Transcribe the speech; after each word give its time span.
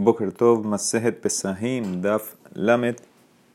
Boker 0.00 0.30
Tov, 0.30 0.64
Pesahim, 1.20 2.00
Daf 2.00 2.36
Lamet, 2.54 3.02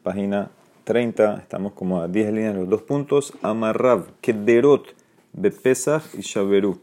página 0.03 0.51
30. 0.83 1.37
Estamos 1.37 1.71
como 1.71 2.01
a 2.01 2.09
10 2.09 2.33
líneas 2.33 2.55
los 2.55 2.67
dos 2.67 2.81
puntos. 2.81 3.31
Amarrav, 3.41 4.07
Kederot, 4.19 4.93
Bepesach 5.31 6.03
y 6.15 6.19
Shaveru. 6.19 6.81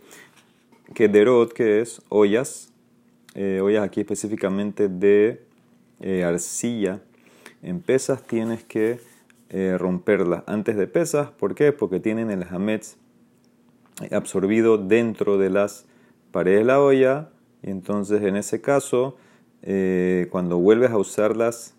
Kederot, 0.95 1.53
que 1.53 1.83
es 1.83 2.01
ollas, 2.09 2.73
eh, 3.35 3.61
ollas 3.63 3.85
aquí 3.85 4.01
específicamente 4.01 4.89
de 4.89 5.45
eh, 6.01 6.25
arcilla. 6.25 7.03
En 7.63 7.83
pesas 7.83 8.23
tienes 8.23 8.65
que 8.65 8.99
eh, 9.51 9.77
romperlas 9.79 10.43
antes 10.47 10.75
de 10.75 10.87
pesas. 10.87 11.33
¿Por 11.33 11.55
qué? 11.55 11.73
Porque 11.73 12.01
tienen 12.01 12.31
el 12.31 12.45
hametz 12.45 12.97
absorbido 14.11 14.79
dentro 14.79 15.37
de 15.37 15.51
las 15.51 15.85
paredes 16.33 16.61
de 16.61 16.65
la 16.65 16.81
olla. 16.81 17.29
Y 17.63 17.69
entonces 17.69 18.23
en 18.23 18.37
ese 18.37 18.63
caso 18.63 19.19
eh, 19.63 20.29
cuando 20.31 20.59
vuelves 20.59 20.91
a 20.91 20.99
usar 20.99 21.37
las 21.37 21.75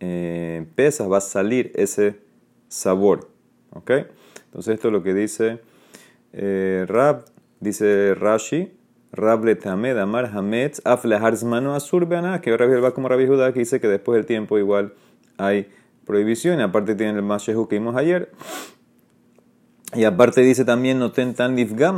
eh, 0.00 0.66
pesas, 0.74 1.10
va 1.10 1.18
a 1.18 1.20
salir 1.20 1.72
ese 1.74 2.20
sabor. 2.68 3.30
¿Ok? 3.70 3.90
Entonces 4.46 4.74
esto 4.74 4.88
es 4.88 4.92
lo 4.92 5.02
que 5.02 5.14
dice 5.14 5.60
eh, 6.32 6.84
Rab, 6.88 7.24
dice 7.60 8.14
Rashi, 8.14 8.72
Rab 9.12 9.44
le 9.44 9.54
tamed 9.54 9.96
amar 9.98 10.26
hametz 10.26 10.80
aflehar 10.84 11.36
zmano 11.36 11.74
asur 11.74 12.08
que 12.08 12.56
Rabbi 12.56 12.80
va 12.80 12.92
como 12.92 13.08
Rabbi 13.08 13.26
Judá 13.26 13.52
que 13.52 13.60
dice 13.60 13.80
que 13.80 13.88
después 13.88 14.16
del 14.16 14.26
tiempo 14.26 14.58
igual 14.58 14.94
hay 15.38 15.68
prohibición. 16.04 16.60
Aparte 16.60 16.94
tiene 16.94 17.18
el 17.18 17.22
mashehu 17.22 17.68
que 17.68 17.78
vimos 17.78 17.96
ayer. 17.96 18.30
Y 19.94 20.04
aparte 20.04 20.40
dice 20.40 20.64
también 20.64 20.98
no 20.98 21.12
tentan 21.12 21.56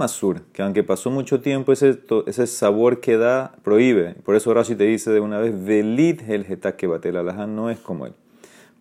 sur 0.08 0.42
que 0.52 0.62
aunque 0.62 0.82
pasó 0.82 1.10
mucho 1.10 1.40
tiempo, 1.40 1.72
ese, 1.72 1.98
ese 2.26 2.46
sabor 2.46 3.00
que 3.00 3.16
da 3.16 3.56
prohíbe. 3.62 4.14
Por 4.24 4.36
eso 4.36 4.52
Rashi 4.52 4.74
te 4.74 4.84
dice 4.84 5.10
de 5.10 5.20
una 5.20 5.38
vez, 5.38 5.64
velit 5.64 6.22
el 6.28 6.46
que 6.76 6.86
batel 6.86 7.16
alajá 7.16 7.46
no 7.46 7.70
es 7.70 7.78
como 7.78 8.06
él. 8.06 8.12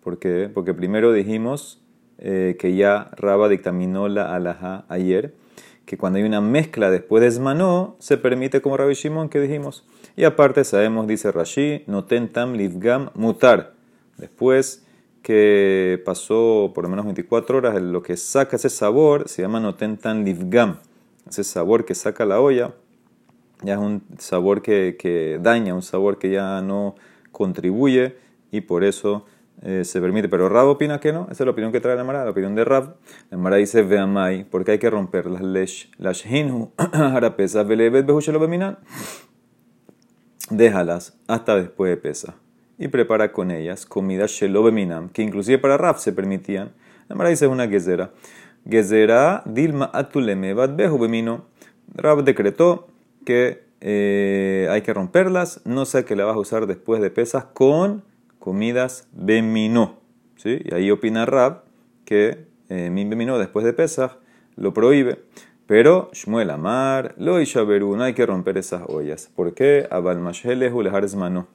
¿Por 0.02 0.18
qué? 0.18 0.50
Porque 0.52 0.74
primero 0.74 1.12
dijimos 1.12 1.82
eh, 2.18 2.56
que 2.58 2.76
ya 2.76 3.10
Raba 3.16 3.48
dictaminó 3.48 4.08
la 4.08 4.34
alajá 4.34 4.84
ayer, 4.88 5.34
que 5.84 5.96
cuando 5.96 6.18
hay 6.18 6.24
una 6.24 6.40
mezcla 6.40 6.90
después 6.90 7.20
de 7.22 7.28
esmanó, 7.28 7.96
se 7.98 8.16
permite 8.16 8.60
como 8.60 8.76
Rabbi 8.76 8.94
Shimon 8.94 9.28
que 9.28 9.40
dijimos. 9.40 9.84
Y 10.16 10.24
aparte 10.24 10.64
sabemos, 10.64 11.06
dice 11.06 11.32
Rashi, 11.32 11.84
no 11.86 12.04
tentam 12.04 12.54
livgam 12.54 13.10
mutar. 13.14 13.74
Después 14.16 14.85
que 15.26 16.00
pasó 16.04 16.70
por 16.72 16.84
lo 16.84 16.88
menos 16.88 17.04
24 17.04 17.58
horas, 17.58 17.82
lo 17.82 18.00
que 18.00 18.16
saca 18.16 18.54
ese 18.54 18.70
sabor 18.70 19.28
se 19.28 19.42
llama 19.42 19.58
notentan 19.58 20.24
livgam. 20.24 20.76
Ese 21.28 21.42
sabor 21.42 21.84
que 21.84 21.96
saca 21.96 22.24
la 22.24 22.40
olla 22.40 22.76
ya 23.60 23.72
es 23.72 23.80
un 23.80 24.04
sabor 24.18 24.62
que, 24.62 25.40
daña, 25.42 25.74
un 25.74 25.82
sabor 25.82 26.18
que 26.18 26.30
ya 26.30 26.62
no 26.62 26.94
contribuye 27.32 28.14
y 28.52 28.60
por 28.60 28.84
eso 28.84 29.26
eh, 29.62 29.82
se 29.84 30.00
permite. 30.00 30.28
Pero 30.28 30.48
Rab 30.48 30.68
opina 30.68 31.00
que 31.00 31.12
no, 31.12 31.22
esa 31.24 31.42
es 31.42 31.46
la 31.46 31.50
opinión 31.50 31.72
que 31.72 31.80
trae 31.80 31.96
la 31.96 32.04
Mara, 32.04 32.24
la 32.24 32.30
opinión 32.30 32.54
de 32.54 32.64
Rab. 32.64 32.94
La 33.28 33.36
Mara 33.36 33.56
dice 33.56 33.82
veamai, 33.82 34.44
porque 34.48 34.70
hay 34.70 34.78
que 34.78 34.90
romper 34.90 35.26
las 35.26 35.42
lesh, 35.42 35.90
las 35.98 36.24
hinhu, 36.24 36.70
harapesa, 36.76 37.64
velevet 37.64 38.06
behushelo 38.06 38.38
beminan. 38.38 38.78
Déjalas 40.50 41.18
hasta 41.26 41.56
después 41.56 41.90
de 41.90 41.96
pesa 41.96 42.36
y 42.78 42.88
prepara 42.88 43.32
con 43.32 43.50
ellas 43.50 43.86
comida 43.86 44.26
shelobeminam, 44.26 45.08
que 45.08 45.22
inclusive 45.22 45.58
para 45.58 45.76
Raf 45.76 45.98
se 45.98 46.12
permitían. 46.12 46.72
La 47.08 47.16
Mara 47.16 47.30
dice 47.30 47.46
una 47.46 47.68
gezera. 47.68 48.10
Gezera 48.68 49.42
dilma 49.46 49.90
atuleme 49.92 50.54
behu 50.54 50.98
bemino. 50.98 51.46
Raf 51.94 52.22
decretó 52.24 52.88
que 53.24 53.64
eh, 53.80 54.68
hay 54.70 54.82
que 54.82 54.92
romperlas, 54.92 55.60
no 55.64 55.84
sé 55.84 56.04
que 56.04 56.16
la 56.16 56.24
vas 56.24 56.36
a 56.36 56.40
usar 56.40 56.66
después 56.66 57.00
de 57.00 57.10
pesas 57.10 57.44
con 57.44 58.02
comidas 58.38 59.08
bemino. 59.12 59.98
¿Sí? 60.36 60.60
Y 60.64 60.74
ahí 60.74 60.90
opina 60.90 61.24
Rab 61.24 61.62
que 62.04 62.46
eh, 62.68 62.90
min 62.90 63.08
bemino 63.08 63.38
después 63.38 63.64
de 63.64 63.72
pesas 63.72 64.12
lo 64.56 64.74
prohíbe. 64.74 65.20
Pero 65.66 66.10
Shmuel 66.12 66.50
Amar, 66.50 67.14
lo 67.16 67.40
y 67.40 67.48
no 67.56 68.02
hay 68.02 68.14
que 68.14 68.24
romper 68.24 68.56
esas 68.56 68.82
ollas. 68.86 69.30
¿Por 69.34 69.54
qué? 69.54 69.88
Abal 69.90 70.20
Mashelehu 70.20 70.82
mano 71.16 71.48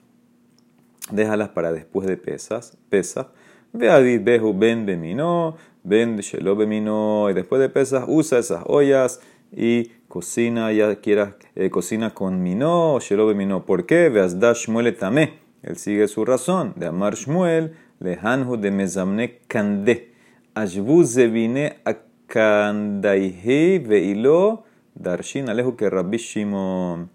déjalas 1.09 1.49
para 1.49 1.71
después 1.71 2.07
de 2.07 2.17
pesas, 2.17 2.77
pesa. 2.89 3.31
Veadit 3.73 4.23
behu 4.23 4.53
ben 4.53 4.85
bemino, 4.85 5.55
ben 5.83 6.17
shelo 6.17 6.55
bemino, 6.55 7.29
y 7.29 7.33
después 7.33 7.61
de 7.61 7.69
pesas 7.69 8.03
usa 8.07 8.39
esas 8.39 8.63
ollas 8.67 9.21
y 9.51 9.91
cocina, 10.07 10.71
ya 10.71 10.95
quieras, 10.97 11.35
eh, 11.55 11.69
cocina 11.69 12.13
con 12.13 12.43
mino, 12.43 12.99
shelo 12.99 13.25
bemino. 13.27 13.65
¿Por 13.65 13.85
qué? 13.85 14.09
Veas 14.09 14.39
da 14.39 14.53
Shmuel 14.53 14.95
tamé. 14.95 15.39
Él 15.63 15.77
sigue 15.77 16.07
su 16.07 16.25
razón. 16.25 16.73
De 16.75 16.87
amar 16.87 17.15
Shmuel, 17.15 17.73
lehanhu 17.99 18.57
de 18.57 18.71
mezamne 18.71 19.39
kande. 19.47 20.11
Ashbu 20.53 21.03
zevine 21.03 21.77
akandaihi 21.85 23.79
veilo 23.79 24.65
darshin 24.95 25.49
alehu 25.49 25.75
que 25.77 25.89
rabbi 25.89 26.17
Shimon. 26.17 27.09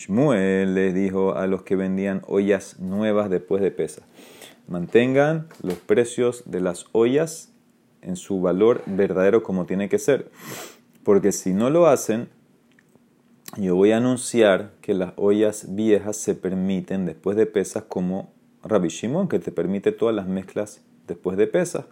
Shmuel 0.00 0.74
les 0.74 0.94
dijo 0.94 1.34
a 1.34 1.46
los 1.46 1.62
que 1.62 1.76
vendían 1.76 2.22
ollas 2.26 2.80
nuevas 2.80 3.28
después 3.28 3.60
de 3.60 3.70
pesa, 3.70 4.00
mantengan 4.66 5.48
los 5.62 5.74
precios 5.74 6.42
de 6.46 6.62
las 6.62 6.86
ollas 6.92 7.52
en 8.00 8.16
su 8.16 8.40
valor 8.40 8.80
verdadero 8.86 9.42
como 9.42 9.66
tiene 9.66 9.90
que 9.90 9.98
ser. 9.98 10.30
Porque 11.04 11.32
si 11.32 11.52
no 11.52 11.68
lo 11.68 11.86
hacen, 11.86 12.30
yo 13.58 13.76
voy 13.76 13.92
a 13.92 13.98
anunciar 13.98 14.72
que 14.80 14.94
las 14.94 15.12
ollas 15.16 15.74
viejas 15.74 16.16
se 16.16 16.34
permiten 16.34 17.04
después 17.04 17.36
de 17.36 17.44
pesas 17.44 17.82
como 17.82 18.32
Rabbi 18.62 18.88
Shimon, 18.88 19.28
que 19.28 19.38
te 19.38 19.52
permite 19.52 19.92
todas 19.92 20.14
las 20.14 20.26
mezclas 20.26 20.80
después 21.08 21.36
de 21.36 21.46
pesas. 21.46 21.84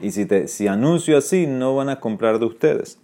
Y 0.00 0.12
si, 0.12 0.24
te, 0.24 0.46
si 0.46 0.68
anuncio 0.68 1.18
así, 1.18 1.48
no 1.48 1.74
van 1.74 1.88
a 1.88 1.98
comprar 1.98 2.38
de 2.38 2.46
ustedes. 2.46 3.00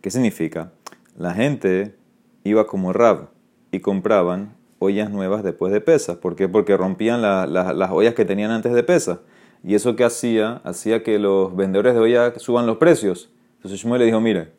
¿Qué 0.00 0.12
significa? 0.12 0.70
La 1.16 1.34
gente 1.34 1.96
iba 2.44 2.68
como 2.68 2.92
Rab 2.92 3.34
compraban 3.80 4.54
ollas 4.78 5.10
nuevas 5.10 5.42
después 5.42 5.72
de 5.72 5.80
pesas. 5.80 6.16
¿Por 6.16 6.36
qué? 6.36 6.48
Porque 6.48 6.76
rompían 6.76 7.22
las 7.22 7.90
ollas 7.90 8.14
que 8.14 8.24
tenían 8.24 8.50
antes 8.50 8.72
de 8.72 8.82
pesas. 8.82 9.18
Y 9.64 9.74
eso 9.74 9.96
que 9.96 10.04
hacía, 10.04 10.60
hacía 10.64 11.02
que 11.02 11.18
los 11.18 11.54
vendedores 11.56 11.94
de 11.94 12.00
ollas 12.00 12.42
suban 12.42 12.66
los 12.66 12.76
precios. 12.76 13.30
Entonces 13.56 13.80
Shmuel 13.80 14.00
le 14.00 14.06
dijo, 14.06 14.20
mire, 14.20 14.52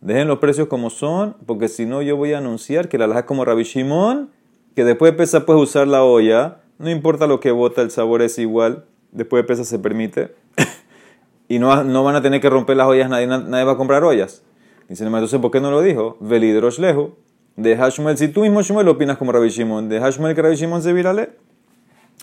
dejen 0.00 0.28
los 0.28 0.38
precios 0.38 0.68
como 0.68 0.90
son, 0.90 1.36
porque 1.44 1.68
si 1.68 1.86
no 1.86 2.02
yo 2.02 2.16
voy 2.16 2.32
a 2.32 2.38
anunciar 2.38 2.88
que 2.88 2.98
la 2.98 3.06
laja 3.06 3.20
es 3.20 3.26
como 3.26 3.44
Rabbi 3.44 3.64
Shimon, 3.64 4.30
que 4.74 4.84
después 4.84 5.12
de 5.12 5.18
pesas 5.18 5.44
puedes 5.44 5.62
usar 5.62 5.86
la 5.86 6.02
olla, 6.02 6.62
no 6.78 6.90
importa 6.90 7.26
lo 7.26 7.40
que 7.40 7.50
bota, 7.50 7.82
el 7.82 7.90
sabor 7.90 8.22
es 8.22 8.38
igual, 8.38 8.86
después 9.12 9.42
de 9.42 9.48
pesas 9.48 9.68
se 9.68 9.78
permite. 9.78 10.34
y 11.48 11.58
no, 11.58 11.84
no 11.84 12.04
van 12.04 12.16
a 12.16 12.22
tener 12.22 12.40
que 12.40 12.48
romper 12.48 12.76
las 12.76 12.86
ollas, 12.86 13.10
nadie, 13.10 13.26
nadie 13.26 13.64
va 13.64 13.72
a 13.72 13.76
comprar 13.76 14.02
ollas. 14.04 14.42
Dice, 14.88 15.04
entonces, 15.04 15.40
¿por 15.40 15.50
qué 15.50 15.60
no 15.60 15.70
lo 15.70 15.80
dijo? 15.80 16.16
Velidrosh 16.20 16.78
lejo 16.78 17.16
de 17.56 17.76
Hashmuel, 17.76 18.18
si 18.18 18.28
tú 18.28 18.42
mismo 18.42 18.62
Shmuel 18.62 18.88
opinas 18.88 19.16
como 19.16 19.32
Rabbi 19.32 19.48
Shimon, 19.48 19.88
de 19.88 20.00
Hashmuel 20.00 20.34
que 20.34 20.42
Rabbi 20.42 20.56
Shimon 20.56 20.82
se 20.82 20.92
virale. 20.92 21.30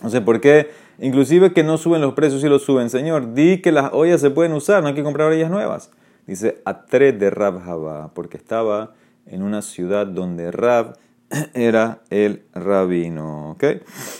No 0.02 0.10
sé 0.10 0.20
por 0.20 0.40
qué, 0.40 0.70
inclusive 0.98 1.52
que 1.52 1.62
no 1.62 1.78
suben 1.78 2.00
los 2.00 2.14
precios 2.14 2.42
y 2.44 2.48
los 2.48 2.62
suben. 2.62 2.90
Señor, 2.90 3.34
di 3.34 3.62
que 3.62 3.72
las 3.72 3.92
ollas 3.92 4.20
se 4.20 4.30
pueden 4.30 4.52
usar, 4.52 4.82
no 4.82 4.88
hay 4.88 4.94
que 4.94 5.02
comprar 5.02 5.30
ollas 5.30 5.50
nuevas. 5.50 5.90
Dice 6.26 6.60
Atre 6.64 7.12
de 7.12 7.30
Rab 7.30 8.12
porque 8.14 8.36
estaba 8.36 8.94
en 9.26 9.42
una 9.42 9.62
ciudad 9.62 10.06
donde 10.06 10.50
Rab 10.50 10.96
era 11.54 12.02
el 12.10 12.44
rabino. 12.52 13.52
¿ok? 13.52 13.64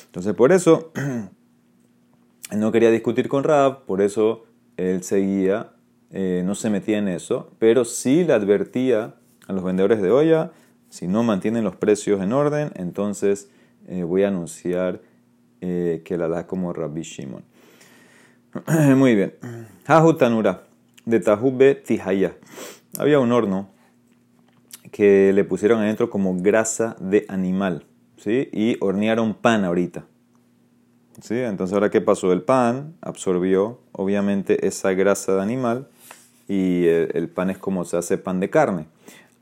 Entonces, 0.06 0.34
por 0.34 0.52
eso, 0.52 0.92
no 2.56 2.72
quería 2.72 2.90
discutir 2.90 3.28
con 3.28 3.44
Rab, 3.44 3.84
por 3.84 4.00
eso 4.02 4.44
él 4.76 5.02
seguía, 5.02 5.72
eh, 6.10 6.42
no 6.44 6.54
se 6.54 6.70
metía 6.70 6.98
en 6.98 7.08
eso, 7.08 7.50
pero 7.58 7.84
sí 7.84 8.24
le 8.24 8.32
advertía 8.32 9.14
a 9.46 9.52
los 9.52 9.64
vendedores 9.64 10.00
de 10.00 10.10
olla 10.10 10.52
si 10.92 11.08
no 11.08 11.22
mantienen 11.22 11.64
los 11.64 11.74
precios 11.74 12.20
en 12.20 12.34
orden, 12.34 12.70
entonces 12.74 13.48
eh, 13.88 14.02
voy 14.02 14.24
a 14.24 14.28
anunciar 14.28 15.00
eh, 15.62 16.02
que 16.04 16.18
la 16.18 16.28
da 16.28 16.46
como 16.46 16.70
Rabbi 16.74 17.00
Shimon. 17.00 17.42
Muy 18.96 19.14
bien. 19.14 19.32
Tanura, 20.18 20.64
de 21.06 21.20
Tahube 21.20 21.76
Tihaya. 21.76 22.36
Había 22.98 23.20
un 23.20 23.32
horno 23.32 23.70
que 24.90 25.32
le 25.32 25.44
pusieron 25.44 25.80
adentro 25.80 26.10
como 26.10 26.36
grasa 26.36 26.94
de 27.00 27.24
animal. 27.28 27.86
¿sí? 28.18 28.50
Y 28.52 28.76
hornearon 28.80 29.32
pan 29.32 29.64
ahorita. 29.64 30.04
¿sí? 31.22 31.38
Entonces, 31.38 31.72
ahora, 31.72 31.88
¿qué 31.88 32.02
pasó? 32.02 32.34
El 32.34 32.42
pan 32.42 32.96
absorbió, 33.00 33.80
obviamente, 33.92 34.66
esa 34.66 34.92
grasa 34.92 35.36
de 35.36 35.40
animal 35.40 35.88
y 36.48 36.84
el 36.86 37.30
pan 37.30 37.48
es 37.48 37.56
como 37.56 37.86
se 37.86 37.96
hace 37.96 38.18
pan 38.18 38.40
de 38.40 38.50
carne. 38.50 38.84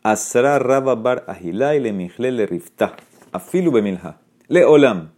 Asra 0.02 0.58
Rabba 0.58 0.94
Bar 0.94 1.25
Ahilai 1.26 1.79
le 1.79 1.93
Mijle 1.93 2.32
le 2.32 2.47
Rifta. 2.47 2.97
Afilu. 3.32 3.70
Le 4.49 4.64
Olam. 4.64 5.11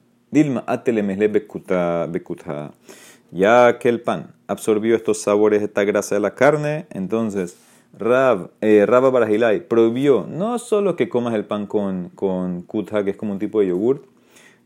Ya 3.30 3.78
que 3.78 3.88
el 3.88 4.00
pan 4.00 4.34
absorbió 4.48 4.96
estos 4.96 5.18
sabores, 5.18 5.62
esta 5.62 5.84
grasa 5.84 6.16
de 6.16 6.20
la 6.20 6.34
carne, 6.34 6.86
entonces 6.90 7.56
Rab, 7.96 8.50
eh, 8.60 8.84
Rabba 8.86 9.10
Bar 9.10 9.22
Ahilai 9.24 9.68
prohibió 9.68 10.26
no 10.28 10.58
solo 10.58 10.96
que 10.96 11.08
comas 11.08 11.34
el 11.34 11.44
pan 11.44 11.66
con, 11.66 12.08
con 12.08 12.62
kutha, 12.62 13.04
que 13.04 13.10
es 13.10 13.16
como 13.16 13.32
un 13.32 13.38
tipo 13.38 13.60
de 13.60 13.68
yogur, 13.68 14.06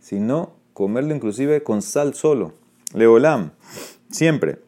sino 0.00 0.52
comerlo 0.72 1.14
inclusive 1.14 1.62
con 1.62 1.82
sal 1.82 2.14
solo. 2.14 2.54
Leolam, 2.94 3.50
siempre. 4.08 4.60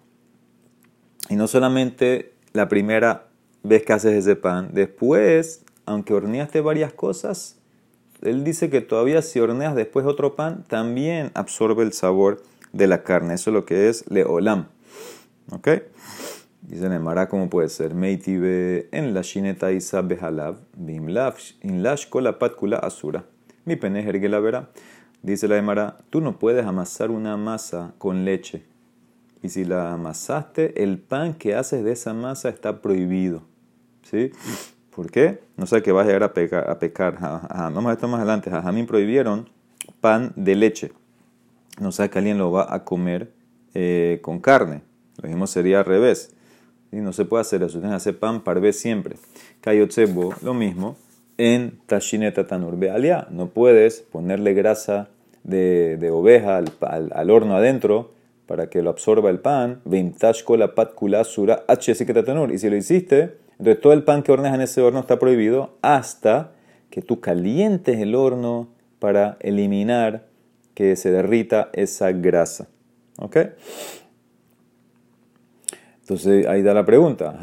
Y 1.30 1.36
no 1.36 1.46
solamente 1.46 2.34
la 2.52 2.68
primera 2.68 3.27
vez 3.62 3.84
que 3.84 3.92
haces 3.92 4.12
ese 4.12 4.36
pan, 4.36 4.70
después, 4.72 5.64
aunque 5.86 6.14
horneaste 6.14 6.60
varias 6.60 6.92
cosas, 6.92 7.56
él 8.22 8.44
dice 8.44 8.68
que 8.70 8.80
todavía 8.80 9.22
si 9.22 9.40
horneas 9.40 9.74
después 9.74 10.06
otro 10.06 10.34
pan, 10.34 10.64
también 10.68 11.30
absorbe 11.34 11.82
el 11.82 11.92
sabor 11.92 12.42
de 12.72 12.86
la 12.86 13.02
carne. 13.02 13.34
Eso 13.34 13.50
es 13.50 13.54
lo 13.54 13.64
que 13.64 13.88
es 13.88 14.10
leolam. 14.10 14.66
¿Ok? 15.50 15.68
Dice 16.62 16.88
Nemara, 16.88 17.28
¿cómo 17.28 17.48
puede 17.48 17.68
ser? 17.68 17.94
Meitibe 17.94 18.88
en 18.92 19.14
la 19.14 19.22
shineta 19.22 19.72
isa 19.72 20.02
behalav, 20.02 20.56
bimlav, 20.76 21.36
in 21.62 21.82
lash 21.82 22.08
patkula 22.38 22.78
asura. 22.78 23.24
Mi 23.64 23.76
que 23.76 24.28
la 24.28 24.40
verá. 24.40 24.68
Dice 25.22 25.48
la 25.48 25.56
Emara, 25.56 25.96
tú 26.10 26.20
no 26.20 26.38
puedes 26.38 26.66
amasar 26.66 27.10
una 27.10 27.36
masa 27.36 27.94
con 27.98 28.24
leche. 28.24 28.64
Y 29.42 29.48
si 29.48 29.64
la 29.64 29.92
amasaste, 29.92 30.82
el 30.82 30.98
pan 30.98 31.34
que 31.34 31.54
haces 31.54 31.84
de 31.84 31.92
esa 31.92 32.12
masa 32.12 32.48
está 32.48 32.82
prohibido. 32.82 33.42
¿Por 34.94 35.10
qué? 35.10 35.40
No 35.56 35.66
sé 35.66 35.82
que 35.82 35.92
va 35.92 36.02
a 36.02 36.04
llegar 36.04 36.22
a 36.22 36.34
pecar. 36.34 36.68
A 36.68 36.78
pecar. 36.78 37.18
Vamos 37.20 37.86
a 37.86 37.92
esto 37.92 38.08
más 38.08 38.18
adelante. 38.18 38.50
Jamín 38.50 38.86
prohibieron 38.86 39.48
pan 40.00 40.32
de 40.36 40.54
leche. 40.54 40.92
No 41.80 41.92
sé 41.92 42.10
que 42.10 42.18
alguien 42.18 42.38
lo 42.38 42.50
va 42.50 42.74
a 42.74 42.84
comer 42.84 43.30
eh, 43.74 44.18
con 44.22 44.40
carne. 44.40 44.82
Lo 45.22 45.28
mismo 45.28 45.46
sería 45.46 45.80
al 45.80 45.84
revés. 45.84 46.34
Y 46.90 46.96
no 46.96 47.12
se 47.12 47.24
puede 47.24 47.42
hacer 47.42 47.62
eso. 47.62 47.80
Que 47.80 47.86
hacer 47.86 48.18
pan 48.18 48.42
vez 48.44 48.80
siempre. 48.80 49.16
Kayotsebo, 49.60 50.34
lo 50.42 50.54
mismo. 50.54 50.96
En 51.36 51.78
Tashineta 51.86 52.46
Tanurbe 52.46 52.90
Alia. 52.90 53.28
No 53.30 53.48
puedes 53.50 54.00
ponerle 54.00 54.54
grasa 54.54 55.08
de, 55.44 56.10
oveja 56.12 56.56
al, 56.56 57.30
horno 57.30 57.56
adentro 57.56 58.12
para 58.46 58.68
que 58.68 58.82
lo 58.82 58.90
absorba 58.90 59.30
el 59.30 59.38
pan. 59.38 59.80
la 59.84 60.74
patkula 60.74 61.24
sura 61.24 61.64
Y 61.68 62.58
si 62.58 62.70
lo 62.70 62.76
hiciste, 62.76 63.36
entonces 63.58 63.80
todo 63.80 63.92
el 63.92 64.04
pan 64.04 64.22
que 64.22 64.32
horneas 64.32 64.54
en 64.54 64.60
ese 64.60 64.80
horno 64.80 65.00
está 65.00 65.18
prohibido 65.18 65.76
hasta 65.82 66.52
que 66.90 67.02
tú 67.02 67.20
calientes 67.20 67.98
el 67.98 68.14
horno 68.14 68.68
para 68.98 69.36
eliminar 69.40 70.26
que 70.74 70.94
se 70.96 71.10
derrita 71.10 71.70
esa 71.72 72.12
grasa. 72.12 72.68
¿Ok? 73.18 73.36
Entonces 76.00 76.46
ahí 76.46 76.62
da 76.62 76.72
la 76.72 76.86
pregunta. 76.86 77.36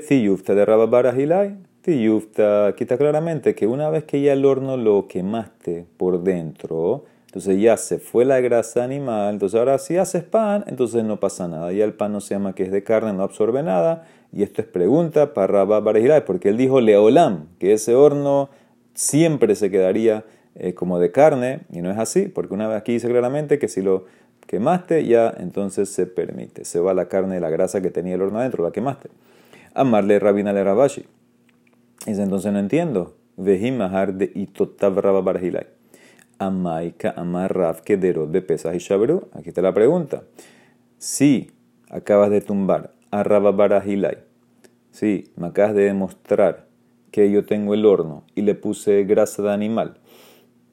Tiyufta 0.00 0.54
de. 0.54 1.56
Tiyufta 1.82 2.74
quita 2.76 2.96
claramente 2.96 3.54
que 3.54 3.66
una 3.66 3.90
vez 3.90 4.04
que 4.04 4.22
ya 4.22 4.32
el 4.32 4.44
horno 4.44 4.76
lo 4.76 5.06
quemaste 5.06 5.86
por 5.96 6.22
dentro, 6.22 7.04
entonces 7.26 7.60
ya 7.60 7.76
se 7.76 7.98
fue 7.98 8.24
la 8.24 8.40
grasa 8.40 8.82
animal. 8.82 9.34
Entonces 9.34 9.58
ahora 9.58 9.76
si 9.78 9.98
haces 9.98 10.24
pan, 10.24 10.64
entonces 10.68 11.04
no 11.04 11.20
pasa 11.20 11.46
nada. 11.48 11.70
Ya 11.70 11.84
el 11.84 11.92
pan 11.92 12.12
no 12.12 12.20
se 12.22 12.34
llama 12.34 12.54
que 12.54 12.62
es 12.62 12.72
de 12.72 12.82
carne, 12.82 13.12
no 13.12 13.24
absorbe 13.24 13.62
nada. 13.62 14.06
Y 14.36 14.42
esto 14.42 14.60
es 14.60 14.68
pregunta 14.68 15.32
para 15.32 15.46
rababarahilai, 15.46 16.26
porque 16.26 16.50
él 16.50 16.58
dijo 16.58 16.82
leolam, 16.82 17.46
que 17.58 17.72
ese 17.72 17.94
horno 17.94 18.50
siempre 18.92 19.54
se 19.54 19.70
quedaría 19.70 20.26
eh, 20.56 20.74
como 20.74 20.98
de 20.98 21.10
carne, 21.10 21.60
y 21.72 21.80
no 21.80 21.90
es 21.90 21.96
así, 21.96 22.28
porque 22.28 22.52
una 22.52 22.68
vez 22.68 22.76
aquí 22.76 22.92
dice 22.92 23.08
claramente 23.08 23.58
que 23.58 23.66
si 23.66 23.80
lo 23.80 24.04
quemaste, 24.46 25.06
ya 25.06 25.32
entonces 25.38 25.88
se 25.88 26.06
permite. 26.06 26.66
Se 26.66 26.80
va 26.80 26.92
la 26.92 27.08
carne 27.08 27.38
y 27.38 27.40
la 27.40 27.48
grasa 27.48 27.80
que 27.80 27.88
tenía 27.88 28.16
el 28.16 28.20
horno 28.20 28.38
adentro, 28.38 28.62
la 28.62 28.72
quemaste. 28.72 29.08
Amarle 29.72 30.18
rabina 30.18 30.52
le 30.52 30.62
rabashi. 30.62 31.06
Dice, 32.04 32.22
entonces 32.22 32.52
no 32.52 32.58
entiendo. 32.58 33.16
Vejim 33.38 33.78
mahar 33.78 34.12
de 34.12 34.32
itotav 34.34 34.98
rababarahilai. 34.98 35.66
Amaika 36.38 37.14
amar 37.16 37.56
raf 37.56 37.80
kedero 37.80 38.26
de 38.26 38.42
pesas 38.42 38.76
y. 38.76 38.94
Aquí 39.32 39.48
está 39.48 39.62
la 39.62 39.72
pregunta. 39.72 40.24
Si 40.98 41.52
acabas 41.88 42.28
de 42.28 42.42
tumbar 42.42 42.95
a 43.20 44.22
si 44.90 45.30
me 45.36 45.48
acabas 45.48 45.74
de 45.74 45.84
demostrar 45.84 46.66
que 47.10 47.30
yo 47.30 47.44
tengo 47.44 47.74
el 47.74 47.84
horno 47.84 48.24
y 48.34 48.42
le 48.42 48.54
puse 48.54 49.04
grasa 49.04 49.42
de 49.42 49.52
animal, 49.52 49.98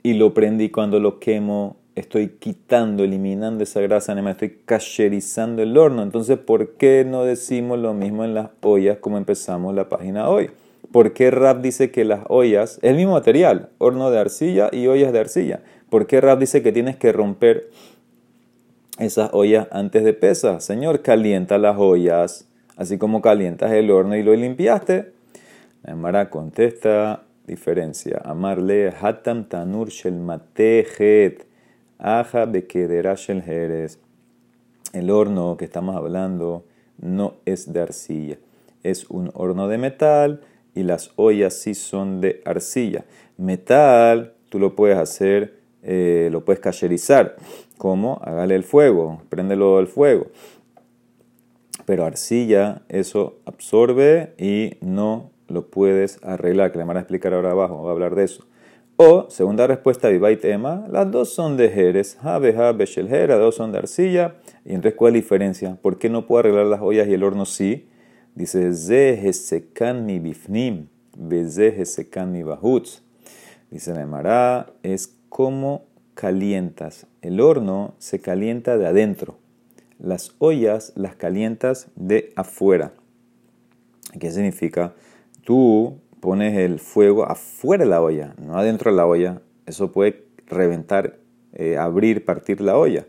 y 0.02 0.14
lo 0.14 0.34
prendí 0.34 0.70
cuando 0.70 1.00
lo 1.00 1.20
quemo, 1.20 1.78
estoy 1.96 2.30
quitando, 2.40 3.04
eliminando 3.04 3.64
esa 3.64 3.80
grasa 3.82 4.12
animal, 4.12 4.32
estoy 4.34 4.60
cacherizando 4.66 5.62
el 5.62 5.78
horno. 5.78 6.04
Entonces, 6.04 6.38
¿por 6.38 6.74
qué 6.74 7.06
no 7.08 7.24
decimos 7.24 7.80
lo 7.80 7.94
mismo 7.94 8.26
en 8.26 8.34
las 8.34 8.50
ollas 8.62 8.98
como 8.98 9.18
empezamos 9.18 9.74
la 9.74 9.88
página 9.88 10.28
hoy? 10.30 10.50
¿Por 10.92 11.14
qué 11.14 11.32
Rap 11.32 11.62
dice 11.62 11.92
que 11.92 12.04
las 12.04 12.22
ollas, 12.28 12.80
el 12.82 12.96
mismo 12.96 13.14
material, 13.14 13.70
horno 13.78 14.12
de 14.12 14.20
arcilla 14.20 14.70
y 14.72 14.88
ollas 14.88 15.14
de 15.14 15.20
arcilla? 15.20 15.62
¿Por 15.90 16.06
qué 16.08 16.20
Rap 16.20 16.40
dice 16.40 16.62
que 16.62 16.72
tienes 16.72 16.98
que 16.98 17.12
romper 17.12 17.70
esas 19.00 19.30
ollas 19.34 19.68
antes 19.72 20.04
de 20.04 20.14
pesar? 20.14 20.62
Señor, 20.62 21.02
calienta 21.02 21.58
las 21.58 21.78
ollas, 21.78 22.48
así 22.76 22.98
como 22.98 23.22
calientas 23.22 23.72
el 23.72 23.92
horno 23.92 24.16
y 24.16 24.24
lo 24.24 24.36
limpiaste. 24.36 25.12
Mara 25.96 26.30
contesta, 26.30 27.24
diferencia. 27.46 28.22
Amarle 28.24 28.94
hatam 29.02 29.46
tanur 29.46 29.90
shel 29.90 30.16
matejet. 30.16 31.46
Aja 31.98 32.46
bekedera 32.46 33.16
shel 33.16 33.42
jerez. 33.42 34.00
El 34.94 35.10
horno 35.10 35.58
que 35.58 35.66
estamos 35.66 35.96
hablando 35.96 36.66
no 37.00 37.36
es 37.46 37.72
de 37.74 37.82
arcilla. 37.82 38.38
Es 38.84 39.10
un 39.10 39.32
horno 39.34 39.68
de 39.68 39.78
metal 39.78 40.42
y 40.76 40.84
las 40.84 41.12
ollas 41.16 41.54
sí 41.54 41.74
son 41.74 42.22
de 42.22 42.42
arcilla. 42.46 43.06
Metal, 43.38 44.34
tú 44.50 44.60
lo 44.60 44.76
puedes 44.76 44.98
hacer, 44.98 45.60
eh, 45.84 46.30
lo 46.32 46.46
puedes 46.46 46.60
cacherizar. 46.60 47.36
¿Cómo? 47.78 48.20
Hágale 48.24 48.56
el 48.56 48.64
fuego, 48.64 49.22
préndelo 49.30 49.78
al 49.78 49.88
fuego. 49.88 50.28
Pero 51.86 52.06
arcilla, 52.06 52.84
eso 52.90 53.40
absorbe 53.46 54.34
y 54.38 54.78
no 54.82 55.32
lo 55.48 55.68
puedes 55.68 56.24
arreglar, 56.24 56.72
que 56.72 56.78
le 56.78 56.86
van 56.86 56.98
a 56.98 57.02
explicar 57.02 57.34
ahora 57.34 57.52
abajo, 57.52 57.84
va 57.84 57.90
a 57.90 57.94
hablar 57.94 58.16
de 58.16 58.24
eso. 58.24 58.46
O, 58.96 59.26
segunda 59.30 59.66
respuesta, 59.66 60.08
Vivait 60.10 60.40
tema 60.40 60.86
las 60.90 61.10
dos 61.10 61.34
son 61.34 61.58
de 61.58 61.70
Jerez, 61.70 62.18
Jabeja, 62.22 62.72
Beshelhera, 62.72 63.38
dos 63.38 63.56
son 63.56 63.72
de 63.72 63.80
arcilla. 63.80 64.36
Y 64.66 64.76
entonces, 64.76 64.94
¿cuál 64.96 65.10
es 65.10 65.14
la 65.14 65.22
diferencia? 65.24 65.78
¿Por 65.82 65.98
qué 65.98 66.10
no 66.10 66.28
puedo 66.28 66.40
arreglar 66.40 66.68
las 66.68 66.82
ollas 66.82 67.08
y 67.08 67.14
el 67.14 67.24
horno 67.24 67.46
sí? 67.46 67.90
Dice, 68.36 68.72
Zehesekan 68.74 70.06
mi 70.06 70.20
bifnim, 70.20 70.88
Bezehesekan 71.18 72.32
mi 72.32 72.44
bahutz. 72.44 73.02
Dice 73.72 73.94
la 73.94 74.68
es 74.84 75.18
como 75.34 75.86
calientas. 76.14 77.08
El 77.24 77.42
horno 77.42 77.96
se 77.98 78.20
calienta 78.20 78.78
de 78.78 78.86
adentro. 78.86 79.40
Las 79.98 80.36
ollas 80.38 80.94
las 80.96 81.16
calientas 81.16 81.88
de 81.96 82.32
afuera. 82.36 82.94
¿Qué 84.20 84.30
significa? 84.30 84.94
tú 85.44 86.00
pones 86.20 86.58
el 86.58 86.80
fuego 86.80 87.26
afuera 87.26 87.84
de 87.84 87.90
la 87.90 88.02
olla, 88.02 88.34
no 88.38 88.58
adentro 88.58 88.92
de 88.92 88.98
la 88.98 89.06
olla, 89.06 89.42
eso 89.66 89.92
puede 89.92 90.24
reventar, 90.48 91.18
eh, 91.54 91.78
abrir, 91.78 92.26
partir 92.26 92.62
la 92.62 92.78
olla. 92.78 93.06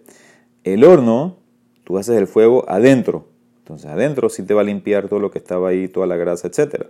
El 0.65 0.85
horno, 0.85 1.37
tú 1.85 1.99
haces 1.99 2.17
el 2.17 2.27
fuego 2.27 2.65
adentro. 2.69 3.27
Entonces 3.65 3.91
adentro 3.91 4.29
sí 4.29 4.43
te 4.43 4.53
va 4.53 4.61
a 4.61 4.65
limpiar 4.65 5.09
todo 5.09 5.21
lo 5.21 5.31
que 5.31 5.39
estaba 5.39 5.71
ahí, 5.71 5.89
toda 5.89 6.07
la 6.07 6.17
grasa, 6.17 6.49
etc. 6.49 6.85